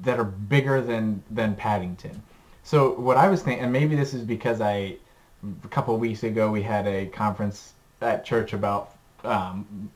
[0.01, 2.21] that are bigger than than Paddington.
[2.63, 4.95] So what I was thinking, and maybe this is because I
[5.63, 8.91] a couple of weeks ago we had a conference at church about
[9.23, 9.89] um,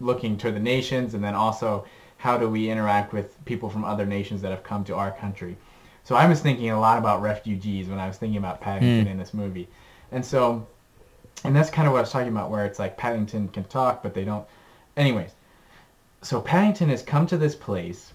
[0.00, 1.86] looking to the nations and then also
[2.22, 5.56] how do we interact with people from other nations that have come to our country.
[6.04, 9.10] So I was thinking a lot about refugees when I was thinking about Paddington Hmm.
[9.10, 9.66] in this movie.
[10.12, 10.64] And so,
[11.42, 14.04] and that's kind of what I was talking about where it's like Paddington can talk,
[14.04, 14.46] but they don't.
[14.96, 15.32] Anyways,
[16.20, 18.12] so Paddington has come to this place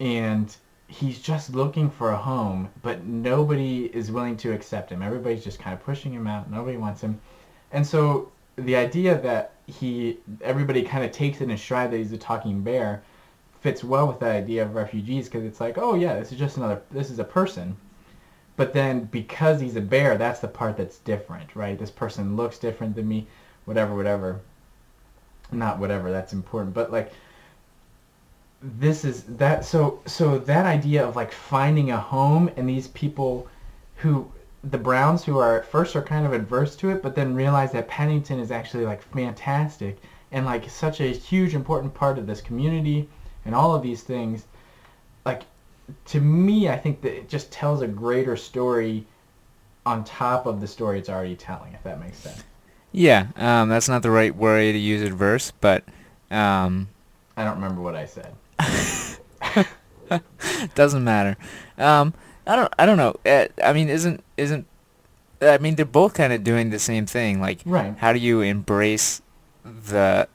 [0.00, 0.52] and
[0.88, 5.02] he's just looking for a home, but nobody is willing to accept him.
[5.02, 6.50] Everybody's just kind of pushing him out.
[6.50, 7.20] Nobody wants him.
[7.70, 12.10] And so the idea that he, everybody kind of takes it in stride that he's
[12.10, 13.04] a talking bear
[13.66, 16.56] fits well with the idea of refugees because it's like, oh yeah, this is just
[16.56, 17.76] another, this is a person.
[18.54, 21.76] But then because he's a bear, that's the part that's different, right?
[21.76, 23.26] This person looks different than me,
[23.64, 24.40] whatever, whatever.
[25.50, 27.12] not whatever that's important, but like
[28.62, 33.48] this is that so so that idea of like finding a home and these people
[33.96, 34.30] who
[34.62, 37.72] the Browns who are at first are kind of adverse to it, but then realize
[37.72, 39.98] that Paddington is actually like fantastic
[40.30, 43.08] and like such a huge important part of this community
[43.46, 44.44] and all of these things.
[45.24, 45.42] Like
[46.06, 49.06] to me, I think that it just tells a greater story
[49.86, 52.42] on top of the story it's already telling, if that makes sense.
[52.92, 55.84] Yeah, um, that's not the right way to use adverse, but
[56.30, 56.88] um,
[57.36, 58.34] I don't remember what I said.
[60.74, 61.36] doesn't matter.
[61.78, 62.14] Um,
[62.46, 62.72] I don't.
[62.78, 63.16] I don't know.
[63.26, 64.66] Uh, I mean, isn't isn't?
[65.42, 67.40] I mean, they're both kind of doing the same thing.
[67.40, 67.94] Like, Right.
[67.98, 69.20] how do you embrace
[69.64, 70.28] the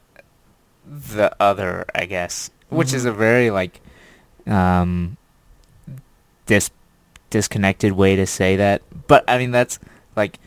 [0.86, 1.86] the other?
[1.96, 3.10] I guess, which is Mhm.
[3.10, 3.80] a very like
[4.48, 5.18] um
[6.48, 6.72] dis
[7.30, 8.82] disconnected way to say that.
[9.08, 9.78] But I mean, that's
[10.16, 10.40] like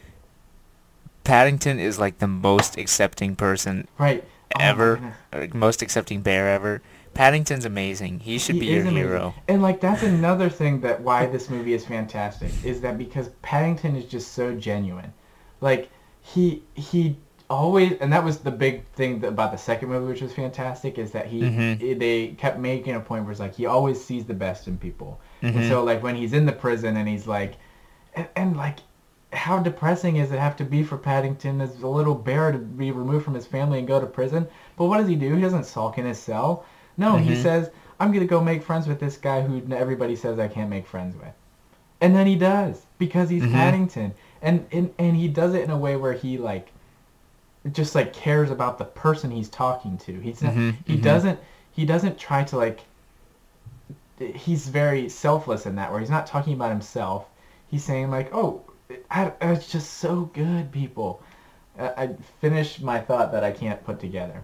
[1.24, 4.24] Paddington is like the most accepting person Right.
[4.56, 5.16] Oh ever,
[5.52, 6.80] most accepting bear ever.
[7.14, 8.20] Paddington's amazing.
[8.20, 9.08] He should He be your is amazing.
[9.08, 9.34] hero.
[9.48, 13.96] And like that's another thing that why this movie is fantastic is that because Paddington
[13.96, 15.12] is just so genuine.
[15.60, 17.16] Like he he
[17.54, 21.10] always and that was the big thing about the second movie which was fantastic is
[21.12, 21.98] that he Mhm.
[21.98, 25.20] they kept making a point where it's like he always sees the best in people.
[25.42, 25.68] And Mhm.
[25.68, 27.52] so like when he's in the prison and he's like
[28.14, 28.78] and, and like
[29.32, 32.92] how depressing does it have to be for Paddington as a little bear to be
[32.92, 34.46] removed from his family and go to prison?
[34.76, 35.34] But what does he do?
[35.34, 36.64] He doesn't sulk in his cell.
[36.96, 37.42] No, he Mhm.
[37.42, 40.86] says, "I'm gonna go make friends with this guy who everybody says I can't make
[40.86, 41.34] friends with,"
[42.00, 43.52] and then he does because he's Mhm.
[43.52, 46.68] Paddington, and, and and he does it in a way where he like
[47.72, 50.20] just like cares about the person he's talking to.
[50.20, 51.02] He's not, Mhm, he mhm.
[51.02, 51.38] doesn't
[51.72, 52.80] he doesn't try to like.
[54.18, 57.26] He's very selfless in that, where he's not talking about himself.
[57.68, 58.62] He's saying like, "Oh,
[59.10, 61.22] I, it's just so good, people."
[61.78, 64.42] I, I finished my thought that I can't put together.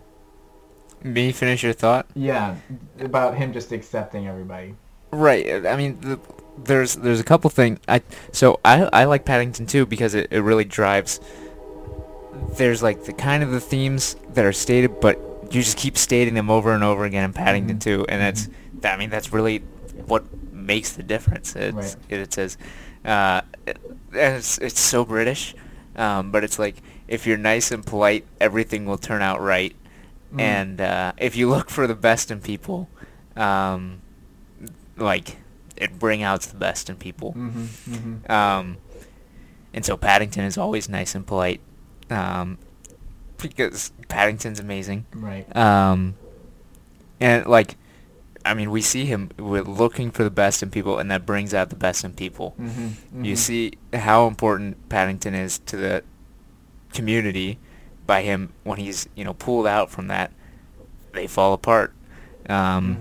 [1.02, 2.06] Me finish your thought.
[2.14, 2.56] Yeah,
[3.00, 4.76] about him just accepting everybody.
[5.12, 5.66] Right.
[5.66, 6.20] I mean, the,
[6.56, 7.80] there's there's a couple things.
[7.88, 8.02] I
[8.32, 11.20] so I I like Paddington too because it, it really drives.
[12.56, 15.18] There's like the kind of the themes that are stated, but
[15.50, 17.80] you just keep stating them over and over again in Paddington Mhm.
[17.82, 18.48] too, and that's
[18.80, 19.58] that, I mean that's really
[20.06, 21.54] what makes the difference.
[21.56, 21.96] It's Right.
[22.08, 22.56] it, it says,
[23.04, 23.78] uh, it,
[24.12, 25.54] it's it's so British,
[25.96, 26.76] um, but it's like
[27.08, 29.74] if you're nice and polite, everything will turn out right,
[30.34, 30.40] Mm.
[30.40, 32.88] and uh, if you look for the best in people,
[33.36, 34.00] um,
[34.96, 35.36] like
[35.76, 37.32] it bring out the best in people.
[37.36, 37.66] Mhm.
[37.88, 38.30] Mhm.
[38.30, 38.76] Um,
[39.74, 41.60] and so Paddington is always nice and polite,
[42.10, 42.58] um,
[43.38, 45.06] because Paddington's amazing.
[45.14, 45.54] Right.
[45.56, 46.14] Um,
[47.20, 47.76] and like,
[48.44, 51.52] I mean, we see him with looking for the best in people, and that brings
[51.54, 52.54] out the best in people.
[52.60, 52.92] Mhm.
[53.24, 53.38] You Mhm.
[53.38, 56.02] see how important Paddington is to the
[56.92, 57.58] community
[58.06, 60.32] by him when he's you know pulled out from that.
[61.12, 61.92] They fall apart.
[62.48, 62.96] Um,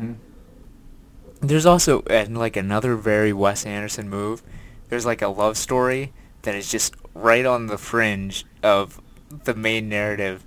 [1.42, 1.48] Mhm.
[1.48, 4.44] There's also and like another very Wes Anderson move.
[4.90, 9.02] There's like a love story that is just right on the fringe of
[9.46, 10.46] the main narrative.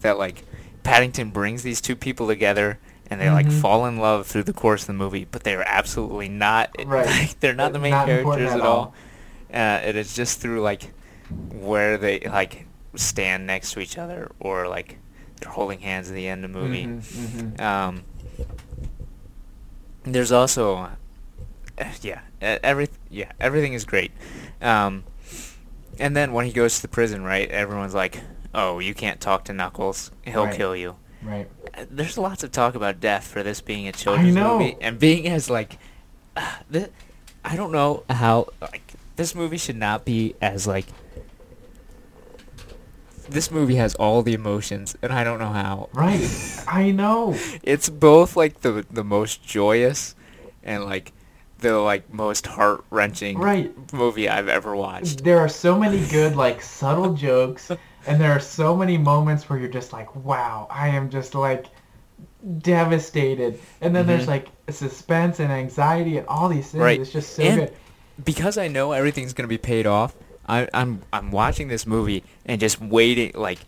[0.00, 0.44] That like
[0.82, 3.60] Paddington brings these two people together and they like Mhm.
[3.60, 6.70] fall in love through the course of the movie, but they are absolutely not.
[6.86, 7.06] Right.
[7.06, 8.66] like, they're not the main Not characters at all.
[8.66, 8.94] all.
[9.52, 10.92] Uh, it is just through like
[11.50, 14.98] where they like stand next to each other or like
[15.40, 16.86] they're holding hands at the end of the movie.
[16.86, 17.56] Mhm.
[17.56, 17.60] Mhm.
[17.60, 18.02] Um,
[20.04, 20.88] there's also, uh,
[22.00, 24.10] yeah, every yeah, everything is great.
[24.60, 25.04] Um,
[25.98, 27.50] and then when he goes to the prison, right?
[27.50, 28.20] Everyone's like,
[28.54, 30.54] "Oh, you can't talk to Knuckles; he'll Right.
[30.56, 31.48] kill you." Right.
[31.90, 35.48] There's lots of talk about death for this being a children's movie and being as
[35.48, 35.78] like,
[36.36, 36.42] uh,
[37.44, 40.86] I don't know how like this movie should not be as like.
[43.28, 45.88] This movie has all the emotions, and I don't know how.
[45.94, 46.64] Right.
[46.68, 47.36] I know.
[47.62, 50.14] it's both like the the most joyous
[50.62, 51.12] and like
[51.62, 53.72] the like most heart wrenching Right.
[53.92, 55.24] movie I've ever watched.
[55.24, 57.70] There are so many good, like, subtle jokes,
[58.06, 61.66] and there are so many moments where you're just like, wow, I am just, like,
[62.58, 63.58] devastated.
[63.80, 64.28] And then there's, Mhm.
[64.28, 66.82] like, suspense and anxiety and all these things.
[66.82, 67.00] Right.
[67.00, 67.72] It's just so And good.
[68.24, 70.14] Because I know everything's gonna be paid off,
[70.46, 73.60] I, I'm I'm watching this movie and just waiting like.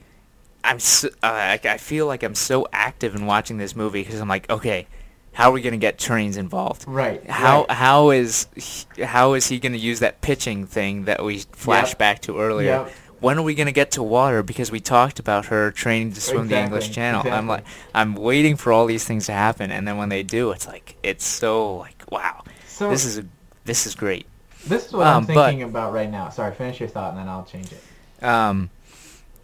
[0.67, 4.19] I'm so, uh, I, I feel like I'm so active in watching this movie because
[4.19, 4.87] I'm like, okay,
[5.35, 6.85] how are we gonna get trains involved?
[6.87, 7.29] Right.
[7.29, 7.71] How right.
[7.73, 11.93] how is he- how is he going to use that pitching thing that we flashed
[11.93, 11.99] Yep.
[11.99, 12.85] back to earlier?
[12.87, 12.93] Yep.
[13.21, 14.43] When are we going to get to water?
[14.43, 16.95] Because we talked about her training to swim the English Exactly,
[17.31, 17.33] Channel.
[17.33, 17.65] I'm like.
[17.95, 20.97] I'm waiting for all these things to happen, and then when they do, it's like
[21.03, 23.25] it's so like wow, So this is a,
[23.65, 24.27] this is great.
[24.67, 26.29] this is what um, I'm but- thinking about right now.
[26.29, 28.25] Sorry, finish your thought and then I'll change it.
[28.25, 28.71] Um,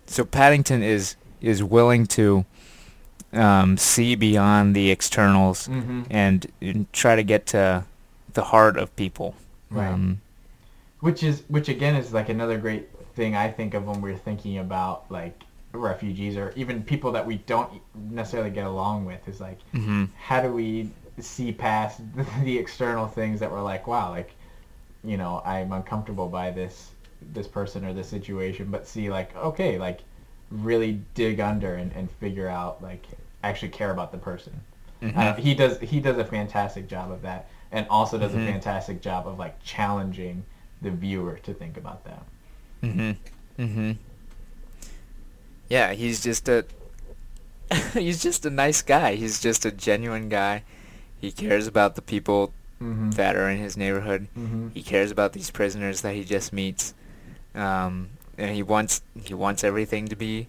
[0.06, 2.44] so Paddington is is willing to
[3.32, 6.02] um, see beyond the externals Mm-hmm.
[6.10, 7.84] and, and try to get to
[8.34, 9.34] the heart of people.
[9.70, 9.92] Right.
[9.92, 10.20] Um,
[11.00, 14.58] Which is which again is like another great thing I think of when we're thinking
[14.58, 19.58] about like refugees or even people that we don't necessarily get along with is like
[19.72, 20.08] mhm.
[20.18, 22.00] how do we see past
[22.42, 24.32] the external things that we're like wow like
[25.04, 26.90] you know I'm uncomfortable by this
[27.32, 30.00] this person or this situation but see like okay like
[30.50, 33.04] really dig under and, and figure out like
[33.42, 34.60] actually care about the person
[35.02, 35.16] Mhm.
[35.16, 38.42] uh, he does he does a fantastic job of that and also does Mhm.
[38.48, 40.44] a fantastic job of like challenging
[40.82, 42.22] the viewer to think about that
[42.82, 43.16] Mhm.
[43.58, 43.96] Mhm.
[45.68, 46.64] Yeah, he's just a
[47.94, 49.14] he's just a nice guy.
[49.14, 50.64] He's just a genuine guy.
[51.20, 53.10] He cares about the people mm-hmm.
[53.10, 54.26] that are in his neighborhood.
[54.36, 54.68] mm-hmm.
[54.70, 56.94] He cares about these prisoners that he just meets.
[57.54, 58.08] Um,
[58.40, 60.48] and he wants he wants everything to be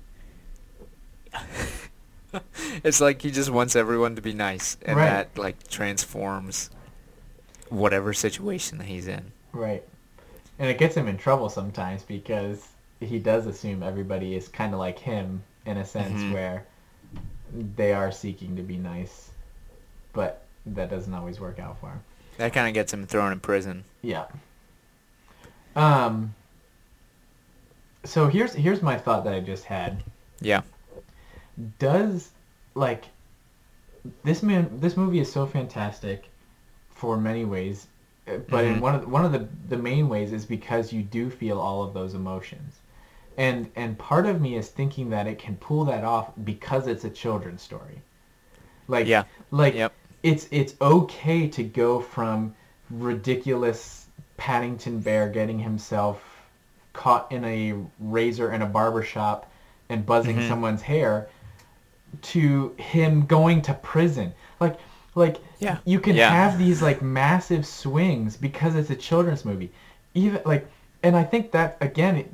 [2.83, 5.05] It's like he just wants everyone to be nice and Right.
[5.05, 6.69] that like transforms
[7.69, 9.31] whatever situation that he's in.
[9.53, 9.83] right
[10.59, 12.67] and it gets him in trouble sometimes because
[12.99, 16.33] he does assume everybody is kind of like him in a sense Mhm.
[16.33, 16.65] where
[17.75, 19.31] they are seeking to be nice
[20.13, 21.99] but that doesn't always work out for him
[22.37, 23.83] That kind of gets him thrown in prison.
[24.01, 24.25] Yeah.
[25.75, 26.33] Um.
[28.03, 30.03] So here's here's my thought that I just had.
[30.39, 30.61] Yeah.
[31.79, 32.31] Does
[32.75, 33.05] like
[34.23, 36.29] this man this movie is so fantastic
[36.89, 37.87] for many ways,
[38.49, 38.79] but in Mhm.
[38.79, 41.83] one of the, one of the the main ways is because you do feel all
[41.83, 42.79] of those emotions.
[43.37, 47.05] And and part of me is thinking that it can pull that off because it's
[47.05, 48.01] a children's story.
[48.87, 49.23] Like Yeah.
[49.51, 49.93] like Yep.
[50.23, 52.55] it's it's okay to go from
[52.89, 56.30] ridiculous Paddington Bear getting himself
[56.93, 59.49] caught in a razor in a barber shop
[59.89, 60.47] and buzzing Mhm.
[60.47, 61.27] someone's hair
[62.21, 64.33] to him going to prison.
[64.59, 64.77] Like
[65.13, 65.77] like Yeah.
[65.85, 66.29] you can Yeah.
[66.29, 69.71] have these like massive swings because it's a children's movie.
[70.13, 70.65] Even like
[71.03, 72.31] and I think that again it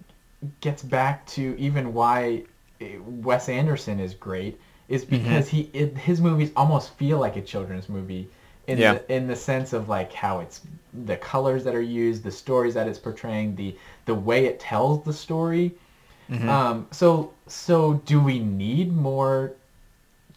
[0.61, 2.43] gets back to even why
[3.23, 5.23] Wes Anderson is great is Mm-hmm.
[5.23, 8.29] because he it, his movies almost feel like a children's movie
[8.67, 8.87] in Yeah.
[8.87, 10.61] the in the sense of like how it's
[10.93, 15.03] the colors that are used, the stories that it's portraying, the the way it tells
[15.05, 15.75] the story.
[16.29, 16.47] Mhm.
[16.47, 19.53] Um, so so do we need more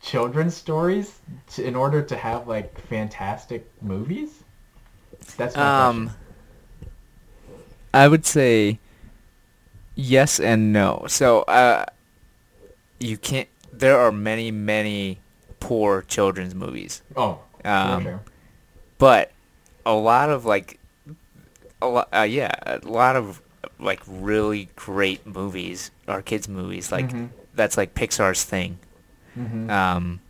[0.00, 4.44] children's stories to, in order to have like fantastic movies?
[5.36, 6.14] That's my Um, question.
[7.92, 8.78] I would say
[9.94, 11.04] yes and no.
[11.08, 11.84] So, uh,
[12.98, 13.48] you can't.
[13.72, 15.20] There are many, many
[15.60, 18.20] poor children's movies, Oh, um, sure.
[18.98, 19.32] but
[19.86, 20.78] a lot of like,
[21.82, 22.08] a lot.
[22.12, 23.40] Uh, yeah, a lot of
[23.78, 26.92] like really great movies are kids movies.
[26.92, 27.30] Like Mhm.
[27.54, 28.78] that's like Pixar's thing.
[29.38, 29.70] Mhm.
[29.70, 30.20] Um,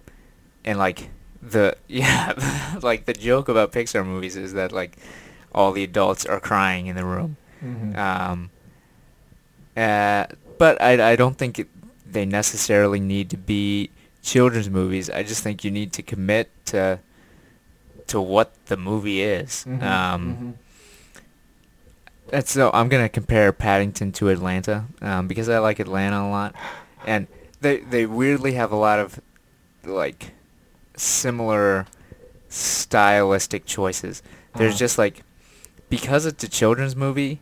[0.65, 1.11] and like
[1.43, 2.33] the yeah,
[2.83, 4.97] like the joke about Pixar movies is that like
[5.53, 7.37] all the adults are crying in the room.
[7.65, 7.97] Mhm.
[7.97, 8.51] Um,
[9.77, 10.27] uh,
[10.59, 11.69] but I, I don't think it,
[12.07, 13.91] they necessarily need to be
[14.23, 15.09] children's movies.
[15.11, 16.99] I just think you need to commit to
[18.11, 19.65] to what the movie is.
[19.69, 19.83] Mhm.
[19.83, 21.21] Um, Mhm.
[22.29, 26.55] that's so I'm gonna compare Paddington to Atlanta um, because I like Atlanta a lot,
[27.07, 27.27] and
[27.61, 29.21] they they weirdly have a lot of
[29.85, 30.33] like
[30.97, 31.87] similar
[32.49, 34.23] stylistic choices.
[34.57, 34.79] There's Uh-huh.
[34.79, 35.23] just like
[35.89, 37.41] because it's a children's movie,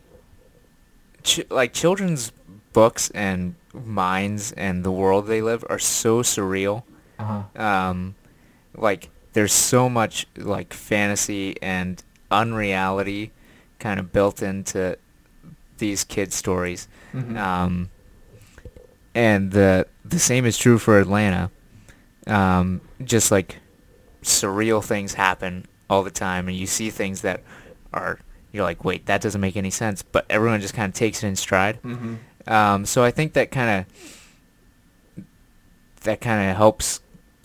[1.22, 2.32] ch- like children's
[2.72, 6.82] books and minds and the world they live are so surreal.
[7.18, 7.42] Uh-huh.
[7.62, 8.14] Um,
[8.76, 13.30] like there's so much like fantasy and unreality
[13.78, 14.98] kind of built into
[15.78, 16.88] these kids stories.
[17.14, 17.36] Mhm.
[17.36, 17.88] Um,
[19.14, 21.52] and the the same is true for Atlanta.
[22.26, 23.58] Um, just like
[24.24, 27.40] surreal things happen all the time, and you see things that
[27.92, 28.18] are
[28.50, 31.28] you're like, wait, that doesn't make any sense, but everyone just kind of takes it
[31.28, 31.80] in stride.
[31.84, 32.16] Mhm.
[32.48, 35.24] Um, so I think that kind of
[36.02, 36.98] that kind of helps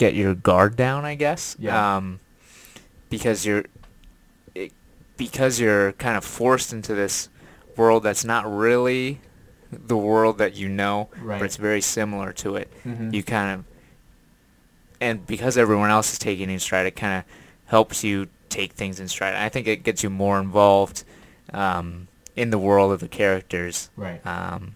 [0.04, 1.56] get your guard down, I guess.
[1.60, 1.95] Yeah.
[1.97, 2.20] Um,
[3.10, 3.64] because you're
[4.54, 4.72] it,
[5.18, 7.30] because you're kind of forced into this
[7.78, 9.22] world that's not really
[9.72, 11.39] the world that you know, Right.
[11.39, 12.68] but it's very similar to it.
[12.86, 13.14] Mhm.
[13.14, 13.66] You kind of
[14.99, 17.24] and because everyone else is taking it in stride, it kind of
[17.66, 19.36] helps you take things in stride.
[19.36, 21.04] I think it gets you more involved
[21.54, 23.89] um, in the world of the characters.
[23.95, 24.26] Right.
[24.26, 24.76] Um,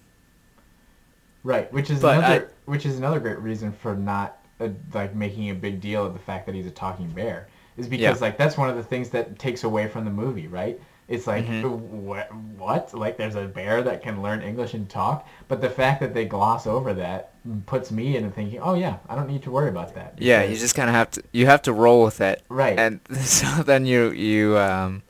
[1.43, 5.49] Right, which is But another which is another great reason for not uh, like making
[5.49, 7.47] a big deal of the fact that he's a talking bear
[7.77, 8.25] is because Yeah.
[8.27, 10.79] like that's one of the things that takes away from the movie, right?
[11.07, 11.69] It's like Mhm.
[11.79, 12.33] what?
[12.57, 12.93] What?
[12.93, 16.25] Like there's a bear that can learn English and talk, but the fact that they
[16.25, 17.31] gloss over that
[17.65, 20.15] puts me into thinking, oh yeah, I don't need to worry about that.
[20.17, 22.41] Yeah, you just kind of have to you have to roll with it.
[22.49, 22.77] Right.
[22.77, 25.03] And so then you you um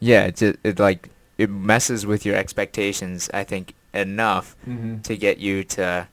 [0.00, 1.08] yeah, it it like
[1.38, 5.02] it messes with your expectations I think enough Mhm.
[5.04, 6.06] to get you to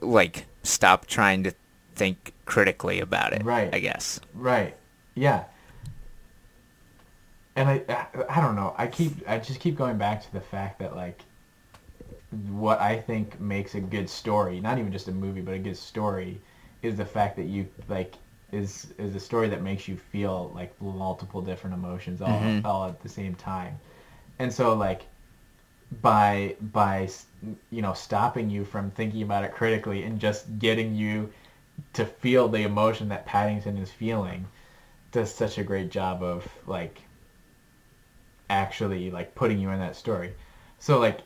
[0.00, 1.52] like stop trying to
[1.94, 3.44] think critically about it.
[3.44, 3.74] Right.
[3.74, 4.20] I guess.
[4.34, 4.76] Right.
[5.14, 5.44] Yeah.
[7.54, 8.06] And I, I,
[8.38, 8.74] I don't know.
[8.76, 11.22] I keep, I just keep going back to the fact that like,
[12.50, 15.76] what I think makes a good story, not even just a movie, but a good
[15.76, 16.38] story,
[16.82, 18.14] is the fact that you like
[18.52, 22.64] is is a story that makes you feel like multiple different emotions all Mhm.
[22.64, 23.78] all at the same time.
[24.38, 25.02] And so like
[26.02, 27.08] by by
[27.70, 31.32] you know stopping you from thinking about it critically and just getting you
[31.92, 34.46] to feel the emotion that Paddington is feeling
[35.12, 37.02] does such a great job of like
[38.50, 40.32] actually like putting you in that story.
[40.78, 41.20] So like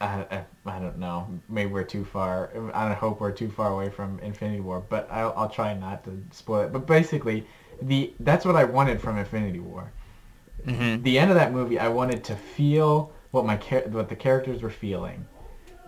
[0.00, 1.26] I, I, I don't know.
[1.48, 2.50] Maybe we're too far.
[2.72, 6.22] I hope we're too far away from Infinity War, but I'll, I'll try not to
[6.30, 6.72] spoil it.
[6.72, 7.46] But basically,
[7.82, 9.90] the that's what I wanted from Infinity War.
[10.66, 11.02] Mhm.
[11.02, 14.62] The end of that movie, I wanted to feel what my char- what the characters
[14.62, 15.24] were feeling.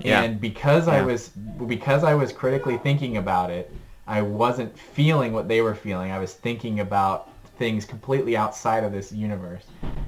[0.01, 0.23] Yeah.
[0.23, 1.29] And because I was
[1.67, 3.73] because I was critically thinking about it,
[4.07, 6.11] I wasn't feeling what they were feeling.
[6.11, 7.29] I was thinking about
[7.59, 9.65] things completely outside of this universe.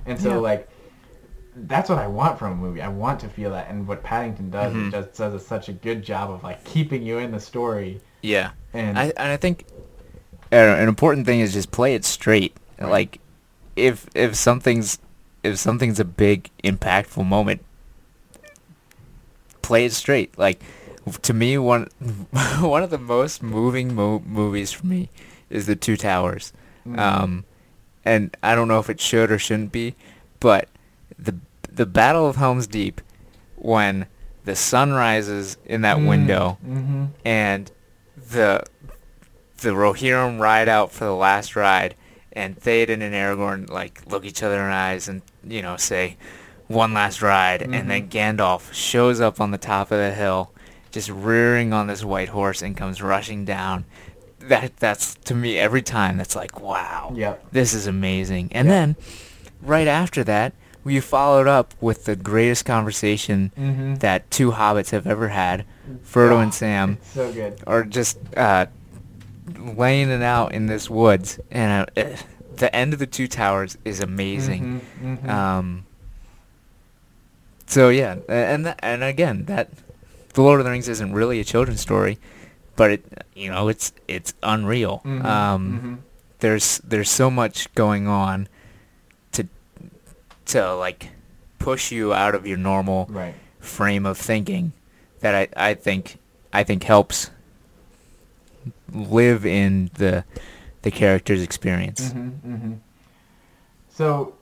[0.07, 0.37] And so Yeah.
[0.37, 0.69] like
[1.55, 2.81] that's what I want from a movie.
[2.81, 4.89] I want to feel that and what Paddington does Mhm.
[4.89, 8.51] it just does such a good job of like keeping you in the story Yeah.
[8.73, 9.67] and I and I think
[10.51, 12.57] an important thing is just play it straight.
[12.81, 12.91] Right.
[12.91, 13.19] Like
[13.77, 14.99] if if something's
[15.43, 17.63] if something's a big impactful moment,
[19.63, 20.37] play it straight.
[20.39, 20.61] Like
[21.23, 21.89] to me, one
[22.61, 25.09] one of the most moving mo- movies for me
[25.51, 26.53] is The Two Towers.
[26.87, 26.99] Mhm.
[26.99, 27.45] Um,
[28.05, 29.95] and I don't know if it should or shouldn't be,
[30.41, 30.69] but
[31.19, 31.37] the
[31.71, 33.01] the Battle of Helm's Deep,
[33.57, 34.07] when
[34.45, 37.09] the sun rises in that Mm, window mhm.
[37.25, 37.71] and
[38.31, 38.65] the
[39.59, 41.95] the Rohirrim ride out for the last ride,
[42.33, 46.17] and Theoden and Aragorn like look each other in the eyes and you know say
[46.69, 50.53] one last ride, and then Gandalf shows up on the top of the hill,
[50.91, 53.85] just rearing on this white horse and comes rushing down.
[54.41, 57.47] That that's to me every time that's like wow, Yep.
[57.53, 58.49] this is amazing.
[58.53, 58.75] And Yeah.
[58.75, 58.97] then
[59.61, 60.53] right after that,
[60.85, 64.01] we followed up with the greatest conversation Mhm.
[64.01, 65.65] that two hobbits have ever had,
[66.05, 67.61] Frodo Ah, and Sam so good.
[67.67, 68.67] are just uh,
[69.77, 72.03] laying it out in this woods, and uh,
[72.57, 74.83] the end of the two towers is amazing.
[75.03, 75.29] Mhm, mhm.
[75.29, 75.85] Um,
[77.67, 79.71] so yeah, and tha- and again, that
[80.35, 82.19] the Lord of the Rings isn't really a children's story,
[82.77, 85.01] but it you know it's it's unreal.
[85.05, 85.99] Mhm, Um, mhm.
[86.41, 88.49] There's there's so much going on
[89.33, 89.47] to
[90.47, 91.11] to like
[91.59, 93.35] push you out of your normal Right.
[93.61, 94.73] frame of thinking
[95.21, 96.19] that I, I think
[96.53, 97.31] I think helps
[98.93, 100.25] live in the
[100.83, 102.13] the character's experience.
[102.13, 102.73] hmm hmm
[103.91, 104.35] So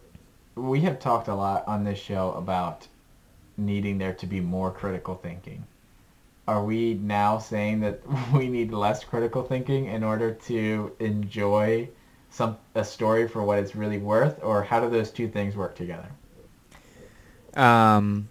[0.54, 2.88] we have talked a lot on this show about
[3.56, 5.64] needing there to be more critical thinking.
[6.48, 8.00] Are we now saying that
[8.34, 11.88] we need less critical thinking in order to enjoy
[12.30, 15.74] some a story for what it's really worth, or how do those two things work
[15.74, 16.08] together?
[17.54, 18.28] Um.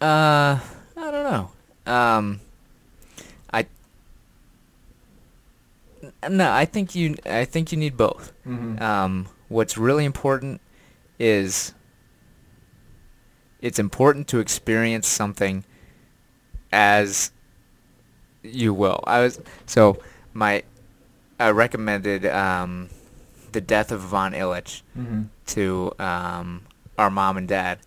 [0.00, 0.58] Uh,
[0.96, 1.50] I don't know.
[1.86, 2.40] Um,
[3.52, 3.66] I.
[6.28, 7.16] No, I think you.
[7.26, 8.32] I think you need both.
[8.46, 8.82] Mm-hmm.
[8.82, 10.60] Um, what's really important
[11.18, 11.74] is
[13.60, 15.64] it's important to experience something
[16.72, 17.30] as
[18.42, 19.02] you will.
[19.06, 19.98] I was so
[20.32, 20.62] my
[21.40, 22.90] I recommended um,
[23.52, 25.22] the death of Ivan Ilyich mm-hmm.
[25.46, 26.62] to um,
[26.98, 27.78] our mom and dad.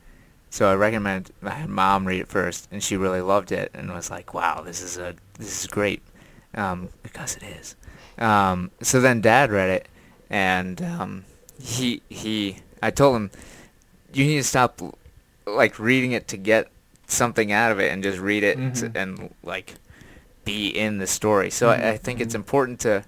[0.50, 3.94] So I recommended I had mom read it first, and she really loved it and
[3.94, 6.02] was like, "Wow, this is a this is great,"
[6.56, 7.76] um, because it is.
[8.18, 9.88] Um, so then dad read it,
[10.30, 11.26] and um,
[11.62, 13.32] he he I told him,
[14.14, 14.82] "You need to stop
[15.46, 16.68] like reading it to get
[17.08, 18.96] something out of it, and just read it to, Mhm.
[18.96, 19.76] and like
[20.46, 22.38] be in the story." So I, I think it's Mhm.
[22.44, 23.04] important to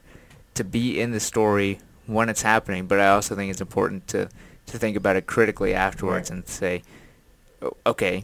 [0.56, 4.30] to be in the story when it's happening, but I also think it's important to
[4.68, 6.38] to think about it critically afterwards Right.
[6.38, 6.84] and say,
[7.88, 8.24] okay,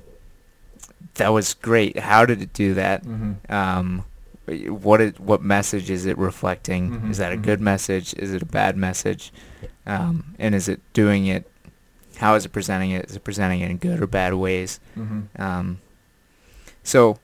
[1.16, 1.98] that was great.
[2.00, 3.04] How did it do that?
[3.04, 3.52] Mm-hmm.
[3.52, 4.06] Um,
[4.48, 6.92] what it, what message is it reflecting?
[6.92, 7.42] Mhm, Is that a mhm.
[7.44, 8.14] good message?
[8.16, 9.32] Is it a bad message?
[9.88, 11.50] Um, and is it doing it?
[12.18, 13.06] How is it presenting it?
[13.10, 14.80] Is it presenting it in good or bad ways?
[14.98, 15.42] Mm-hmm.
[15.42, 15.80] Um,
[16.84, 17.18] so,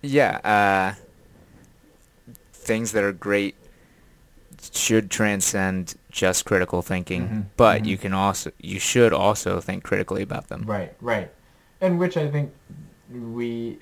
[0.00, 0.94] yeah, uh,
[2.52, 3.54] things that are great
[4.72, 7.86] should transcend just critical thinking, Mhm, but mhm.
[7.86, 10.64] you can also you should also think critically about them.
[10.66, 11.30] Right, right.
[11.80, 12.52] And which I think
[13.10, 13.78] we,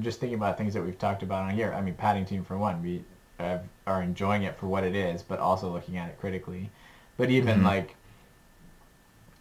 [0.00, 2.82] just thinking about things that we've talked about on here, I mean, Paddington for one,
[2.82, 3.04] we
[3.38, 6.70] uh, are enjoying it for what it is, but also looking at it critically.
[7.16, 7.64] But even Mhm.
[7.64, 7.96] like,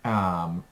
[0.04, 0.64] um,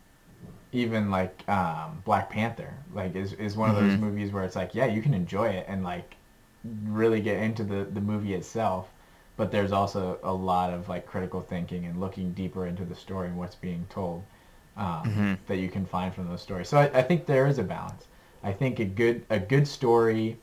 [0.71, 3.99] even like um, Black Panther, like is, is one of those Mhm.
[3.99, 6.15] movies where it's like, yeah, you can enjoy it and like
[6.86, 8.91] really get into the, the movie itself,
[9.38, 13.27] but there's also a lot of like critical thinking and looking deeper into the story
[13.30, 14.23] and what's being told
[14.77, 15.38] um, Mhm.
[15.47, 16.69] that you can find from those stories.
[16.69, 18.07] So I, I think there is a balance.
[18.43, 20.39] I think a good a good story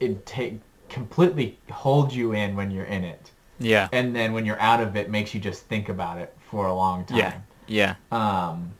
[0.00, 3.88] it take completely holds you in when you're in it, Yeah.
[3.92, 6.74] and then when you're out of it, makes you just think about it for a
[6.74, 7.44] long time.
[7.68, 7.94] Yeah.
[8.10, 8.50] Yeah.
[8.50, 8.74] Um,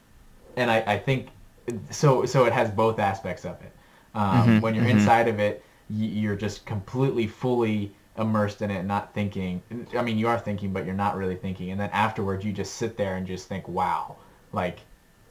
[0.56, 1.28] and I, I think
[1.90, 2.24] so.
[2.26, 3.72] So it has both aspects of it.
[4.14, 4.90] Um, Mhm, When you're mhm.
[4.90, 9.62] inside of it, you're just completely, fully immersed in it, not thinking.
[9.96, 11.70] I mean, you are thinking, but you're not really thinking.
[11.70, 14.16] And then afterwards, you just sit there and just think, "Wow!"
[14.52, 14.80] Like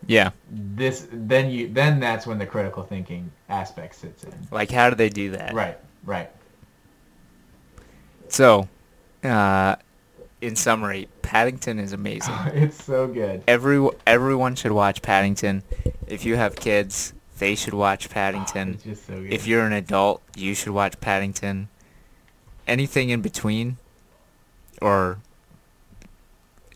[0.07, 0.31] Yeah.
[0.49, 1.07] this.
[1.11, 1.67] Then you.
[1.67, 4.33] Then that's when the critical thinking aspect sits in.
[4.51, 5.53] Like how do they do that?
[5.53, 5.77] Right.
[6.05, 6.29] Right.
[8.29, 8.69] So,
[9.23, 9.75] uh,
[10.41, 12.33] in summary, Paddington is amazing.
[12.53, 13.43] it's so good.
[13.47, 15.63] Every everyone should watch Paddington.
[16.07, 18.73] If you have kids, they should watch Paddington.
[18.75, 19.33] It's just so good.
[19.33, 21.69] If you're an adult, you should watch Paddington.
[22.67, 23.77] Anything in between,
[24.81, 25.17] or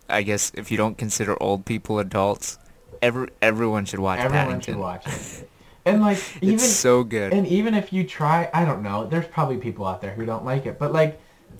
[0.09, 2.57] I guess if you don't consider old people adults,
[3.03, 4.73] every everyone should watch everyone Paddington.
[4.73, 5.49] should watch it.
[5.85, 7.33] And like even it's so good.
[7.33, 9.05] And even if you try, I don't know.
[9.05, 11.19] There's probably people out there who don't like it, but like,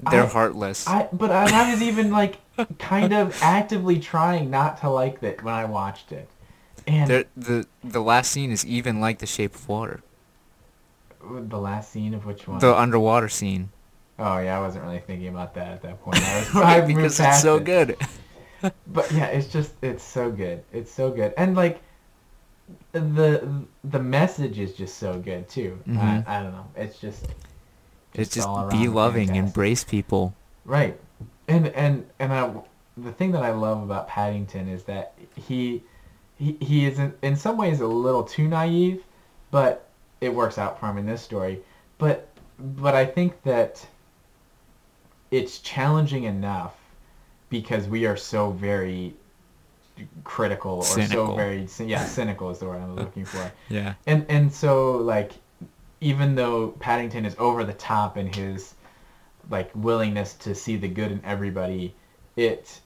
[0.10, 0.88] They're I, heartless.
[0.88, 2.40] I but I, I was even like,
[2.80, 6.30] kind of actively trying not to like it when I watched it,
[6.88, 10.02] and They're- the the last scene is even like The Shape of Water.
[11.22, 12.60] the last scene of which one?
[12.60, 13.70] The underwater scene.
[14.20, 16.22] oh yeah, I wasn't really thinking about that at that point.
[16.22, 17.64] I was I because it's so it.
[17.66, 17.98] good.
[18.88, 20.64] But yeah, it's just it's so good.
[20.72, 21.82] It's so good, and like
[22.92, 25.80] the the message is just so good too.
[25.88, 26.26] Mhm.
[26.28, 26.66] I, I don't know.
[26.76, 27.28] It's just
[28.14, 29.48] It's just all be loving, fantastic.
[29.48, 30.34] embrace people.
[30.66, 30.98] Right.
[31.48, 32.52] And and and I,
[32.98, 35.84] the thing that I love about Paddington is that he
[36.38, 39.04] he he is in, in some ways a little too naive,
[39.52, 39.90] but
[40.22, 41.60] it works out for him in this story.
[41.98, 43.86] But but I think that
[45.32, 46.76] it's challenging enough
[47.54, 49.14] because we are so very
[50.24, 53.52] critical or so very yeah cynical is the word I'm looking for.
[53.70, 53.94] Yeah.
[54.08, 55.34] And and so like
[56.02, 58.74] even though Paddington is over the top in his
[59.52, 61.94] like willingness to see the good in everybody,
[62.36, 62.82] it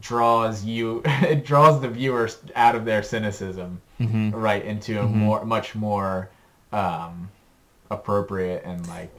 [0.00, 5.14] draws you it draws the viewers out of their cynicism hmm right into a Mhm.
[5.14, 6.30] more much more
[6.72, 7.28] um
[7.90, 9.14] appropriate and like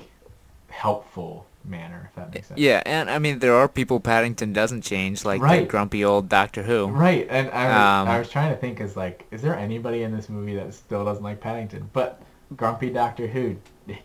[0.70, 2.60] helpful manner if that makes sense.
[2.60, 5.68] Yeah, and I mean there are people Paddington doesn't change, like Right.
[5.68, 6.88] grumpy old Doctor Who.
[6.88, 10.04] Right, and I was, Um, I was trying to think is like, is there anybody
[10.04, 11.90] in this movie that still doesn't like Paddington?
[11.94, 12.22] But
[12.56, 13.58] grumpy Doctor Who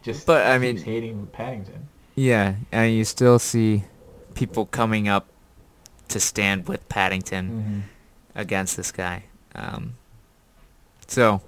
[0.03, 1.89] just But, I mean- hating Paddington.
[2.15, 3.85] Yeah, and you still see
[4.35, 5.27] people coming up
[6.09, 7.81] to stand with Paddington Mm-hmm.
[8.35, 9.25] against this guy.
[9.55, 9.95] Um,
[11.07, 11.41] so,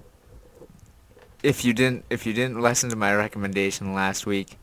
[1.42, 4.56] if you didn't if you didn't listen to my recommendation last week,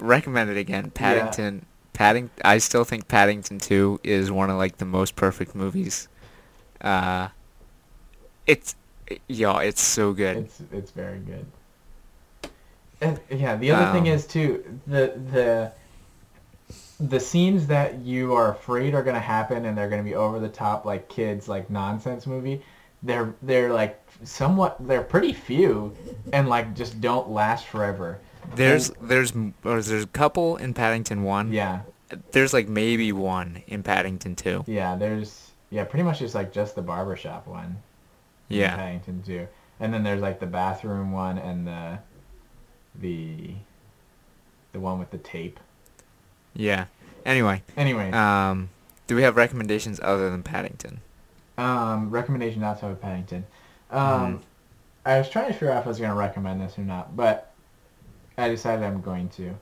[0.00, 0.90] recommend it again.
[0.90, 2.30] Paddington, Padding.
[2.44, 6.08] I still think Paddington Two is one of like the most perfect movies.
[6.80, 7.28] Uh,
[8.46, 8.74] it's
[9.28, 10.36] yeah, it's so good.
[10.38, 11.46] It's it's very good.
[13.00, 15.72] And yeah, the other thing Um, is too the the
[17.00, 20.48] the scenes that you are afraid are gonna happen and they're gonna be over the
[20.48, 22.62] top like kids like nonsense movie.
[23.02, 25.96] They're they're like somewhat they're pretty few
[26.32, 28.18] and like just don't last forever.
[28.54, 29.32] There's there's
[29.64, 31.52] or there's a couple in Paddington One.
[31.52, 31.80] Yeah,
[32.32, 34.64] There's like maybe one in Paddington Two.
[34.66, 34.96] yeah.
[34.96, 37.82] There's yeah, pretty much just like just the barbershop one.
[38.48, 38.76] in Yeah.
[38.76, 39.46] Paddington Two,
[39.78, 41.98] and then there's like the bathroom one and the
[42.94, 43.54] the
[44.72, 45.60] the one with the tape.
[46.54, 46.86] Yeah.
[47.24, 48.70] Anyway, Anyway, um,
[49.06, 51.00] do we have recommendations other than Paddington?
[51.58, 53.44] um, recommendation not to have Paddington.
[53.90, 54.00] Um,
[54.38, 54.40] Mhm.
[55.04, 57.14] I was trying to figure out if I was going to recommend this or not,
[57.14, 57.49] but
[58.40, 59.56] I decided I'm going to.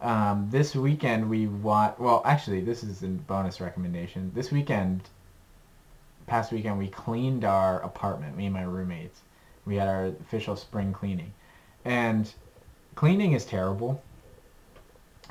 [0.00, 1.98] Um, this weekend we want.
[2.00, 4.32] Well, actually, this is a bonus recommendation.
[4.34, 5.08] This weekend,
[6.26, 8.36] past weekend, we cleaned our apartment.
[8.36, 9.20] Me and my roommates.
[9.64, 11.32] We had our official spring cleaning,
[11.84, 12.32] and
[12.94, 14.02] cleaning is terrible.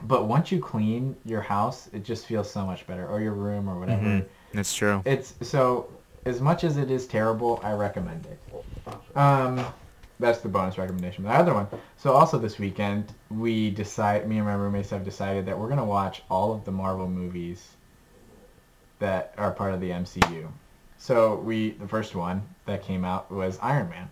[0.02, 3.70] But once you clean your house, it just feels so much better, or your room,
[3.70, 4.02] or whatever.
[4.02, 4.26] Mhm.
[4.54, 5.04] That's true.
[5.06, 5.88] It's so
[6.26, 8.40] as much as it is terrible, I recommend it.
[9.16, 9.64] Um,
[10.24, 11.26] that's the bonus recommendation.
[11.26, 11.68] The other one.
[11.98, 14.28] So also this weekend, we decide.
[14.28, 17.72] Me and my roommates have decided that we're gonna watch all of the Marvel movies
[19.00, 20.48] that are part of the MCU.
[20.98, 24.10] So we, the first one that came out was Iron Man.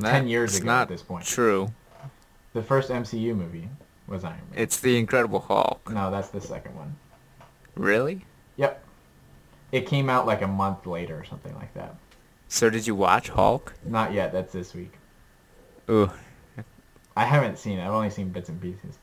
[0.00, 1.24] Ten years ago not at this point.
[1.24, 1.72] True.
[2.52, 3.68] The first MCU movie
[4.06, 4.62] was Iron Man.
[4.62, 5.90] It's the Incredible Hulk.
[5.90, 6.94] no, that's the second one.
[7.74, 8.24] Really?
[8.56, 8.82] Yep.
[9.72, 11.96] It came out like a month later or something like that.
[12.48, 13.74] So did you watch Hulk?
[13.84, 14.32] Not yet.
[14.32, 14.92] That's this week.
[15.90, 16.10] Ooh.
[17.16, 17.84] I haven't seen it.
[17.84, 18.98] I've only seen bits and pieces.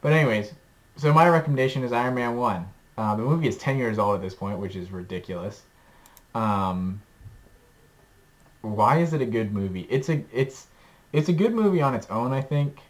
[0.00, 0.52] But anyways,
[0.96, 2.68] so my recommendation is Iron Man 1.
[2.96, 5.62] Uh, the movie is 10 years old at this point, which is ridiculous.
[6.34, 7.00] Um,
[8.62, 9.86] why is it a good movie?
[9.88, 10.66] It's a it's
[11.12, 12.80] it's a good movie on its own, I think.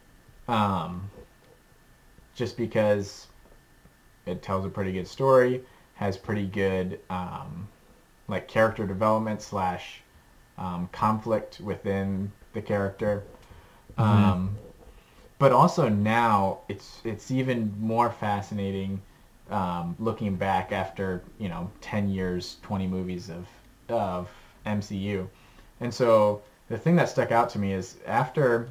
[0.48, 1.10] Um,
[2.34, 3.26] just because
[4.26, 5.62] it tells a pretty good story,
[5.94, 7.68] has pretty good um,
[8.28, 10.02] like character development slash
[10.58, 13.24] um, conflict within the character.
[13.96, 14.56] Um,
[15.38, 19.00] but also now it's it's even more fascinating
[19.50, 23.46] um, looking back after you know 10 years 20 movies of
[23.88, 24.28] of
[24.66, 25.26] MCU
[25.80, 28.68] and so the thing that stuck out to me is after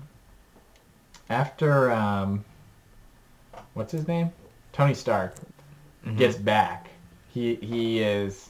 [1.29, 2.43] after um,
[3.73, 4.31] what's his name
[4.71, 5.35] Tony Stark
[6.05, 6.17] Mhm.
[6.17, 6.89] gets back
[7.29, 8.49] he he is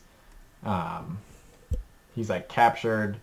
[0.67, 1.17] um,
[2.15, 3.17] he's like captured.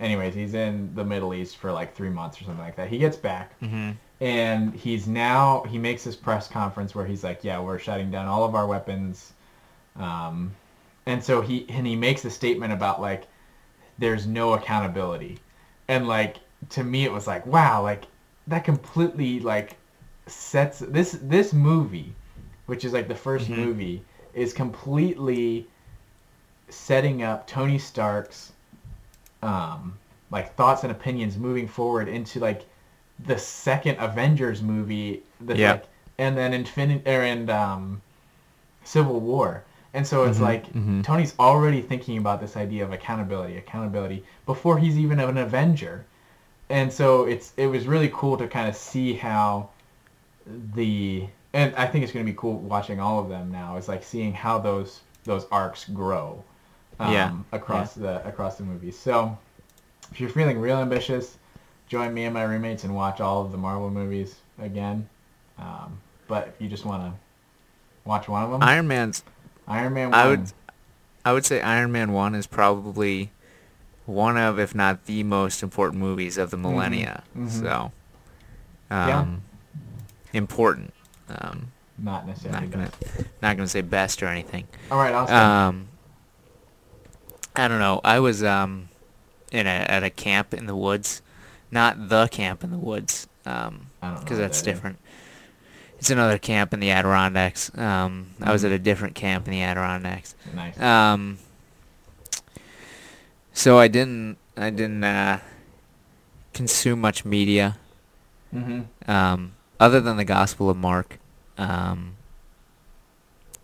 [0.00, 2.88] Anyways he's in the Middle East for like three months or something like that.
[2.88, 3.58] He gets back.
[3.60, 3.96] Mhm.
[4.22, 8.26] and he's now he makes this press conference where he's like, "Yeah, we're shutting down
[8.28, 9.32] all of our weapons,"
[9.96, 10.52] um,
[11.06, 13.26] and so he and he makes a statement about like,
[13.98, 15.38] "There's no accountability,"
[15.88, 16.36] and like
[16.70, 18.04] to me it was like, wow, like
[18.46, 19.76] that completely like
[20.26, 22.14] sets this this movie,
[22.66, 23.56] which is like the 1st Mhm.
[23.56, 25.66] movie, is completely
[26.72, 28.52] setting up Tony Stark's
[29.42, 29.98] um,
[30.30, 32.66] like thoughts and opinions moving forward into like
[33.26, 35.72] the second Avengers movie that Yeah.
[35.72, 35.84] like
[36.18, 38.02] and then Infinity War and um
[38.84, 39.64] Civil War.
[39.94, 41.02] And so it's Mhm, like mhm.
[41.02, 46.04] Tony's already thinking about this idea of accountability, accountability before he's even an Avenger.
[46.70, 49.70] And so it's it was really cool to kind of see how
[50.74, 53.76] the and I think it's going to be cool watching all of them now.
[53.76, 56.42] It's like seeing how those those arcs grow
[57.00, 58.96] um, Yeah, across the across the movies.
[58.98, 59.36] So
[60.12, 61.36] if you're feeling real ambitious,
[61.88, 65.08] join me and my roommates and watch all of the Marvel movies again.
[65.58, 65.98] Um,
[66.28, 67.18] but if you just want to
[68.04, 69.24] watch one of them, Iron Man's.
[69.66, 70.14] Iron Man 1.
[70.20, 70.52] I would.
[71.24, 73.30] I would say Iron Man One is probably
[74.06, 77.22] one of, if not the most important movies of the millennia.
[77.36, 77.48] mhm.
[77.50, 77.92] So,
[78.90, 79.20] Yeah.
[79.20, 79.42] um,
[80.32, 80.92] important.
[81.28, 83.26] Um, not necessarily not gonna, best.
[83.42, 84.66] not gonna say best or anything.
[84.90, 85.36] All right, Austin.
[85.36, 85.88] Um,
[87.60, 88.00] I don't know.
[88.02, 88.88] I was um,
[89.52, 91.22] in a at a camp in the woods,
[91.70, 94.74] not the camp in the woods, um, I don't know because that's that is.
[94.74, 94.98] different.
[95.98, 97.76] It's another camp in the Adirondacks.
[97.76, 100.34] Um, I was at a different camp in the Adirondacks.
[100.54, 100.80] nice.
[100.80, 101.38] Um,
[103.52, 105.40] so I didn't I didn't uh,
[106.54, 107.76] consume much media
[108.54, 109.10] mm-hmm.
[109.10, 111.18] um, other than the Gospel of Mark,
[111.58, 112.14] um,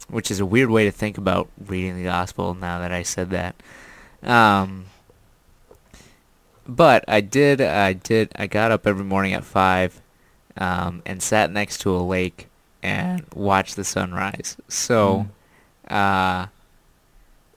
[0.09, 2.53] which is a weird way to think about reading the Gospel.
[2.55, 3.57] Now that I said that,
[4.27, 4.87] um,
[6.67, 10.01] but I did I did I got up every morning at five
[10.57, 12.49] um, and sat next to a lake
[12.83, 14.57] and watched the sunrise.
[14.69, 15.29] So.
[15.89, 16.47] Uh,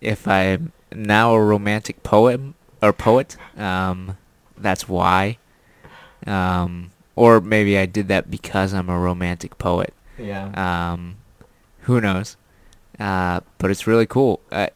[0.01, 2.39] if I'm now a romantic poet
[2.81, 4.17] or poet, um,
[4.57, 5.37] that's why.
[6.25, 9.93] Um, or maybe I did that because I'm a romantic poet.
[10.17, 10.51] Yeah.
[10.93, 11.17] Um,
[11.81, 12.37] who knows?
[12.99, 14.41] Uh, but it's really cool.
[14.51, 14.67] Uh,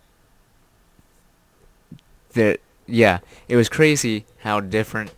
[2.34, 5.12] that yeah, it was crazy how different.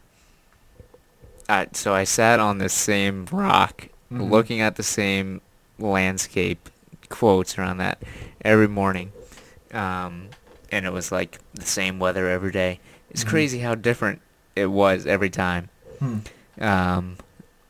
[1.47, 4.29] Uh, so I sat on the same rock, Mhm.
[4.29, 5.41] looking at the same
[5.79, 6.69] landscape,
[7.09, 8.01] quotes around that
[8.43, 9.11] every morning,
[9.73, 10.29] um,
[10.71, 12.79] and it was like the same weather every day.
[13.11, 13.27] It's Mhm.
[13.29, 14.21] crazy how different
[14.55, 15.69] it was every time.
[15.99, 16.17] Hmm.
[16.59, 17.17] Um,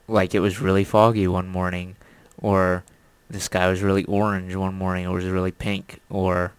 [0.08, 1.96] like it was really foggy one morning,
[2.41, 2.84] or
[3.30, 6.54] the sky was really orange one morning, or it was really pink, or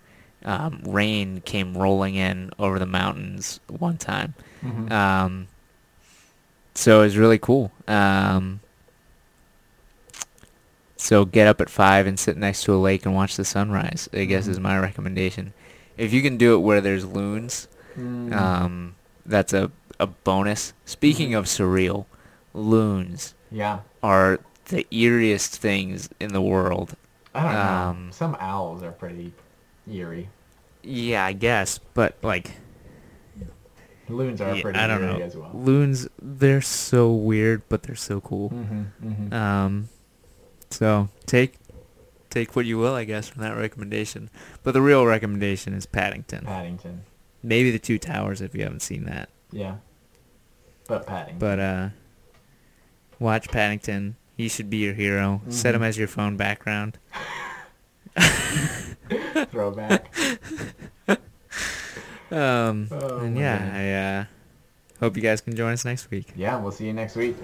[0.46, 4.34] um, rain came rolling in over the mountains one time.
[4.64, 4.90] Mhm.
[4.90, 5.48] Um,
[6.74, 7.72] so it was really cool.
[7.88, 8.60] Um,
[10.96, 14.08] so get up at five and sit next to a lake and watch the sunrise.
[14.12, 14.62] I guess is Mhm.
[14.62, 15.52] my recommendation.
[15.96, 17.68] If you can do it where there's loons,
[17.98, 18.32] Mm.
[18.34, 18.94] um,
[19.24, 20.74] that's a a bonus.
[20.84, 21.38] Speaking Mhm.
[21.38, 22.04] of surreal,
[22.52, 23.78] loons yeah.
[24.02, 26.94] are the eeriest things in the world.
[27.34, 27.58] I don't know.
[27.60, 29.32] um, Some owls are pretty
[29.90, 30.28] eerie.
[30.86, 32.52] Yeah, I guess, but like,
[34.08, 35.24] Loons are Yeah, pretty I don't weird know.
[35.24, 35.50] as well.
[35.52, 38.50] Loons, they're so weird, but they're so cool.
[38.50, 39.88] hmm hmm Um,
[40.70, 41.54] so take
[42.30, 44.30] take what you will, I guess, from that recommendation.
[44.62, 46.44] But the real recommendation is Paddington.
[46.44, 47.02] Paddington.
[47.42, 49.28] Maybe the Two Towers if you haven't seen that.
[49.50, 49.76] Yeah.
[50.86, 51.38] But Paddington.
[51.40, 51.88] But uh,
[53.18, 54.16] watch Paddington.
[54.36, 55.40] He should be your hero.
[55.48, 56.98] Set him as your phone background.
[59.50, 60.14] Throwback.
[62.30, 63.70] Um, Oh, and yeah.
[63.72, 64.24] I uh,
[65.00, 66.32] hope you guys can join us next week.
[66.36, 67.36] Yeah, we'll see you next week.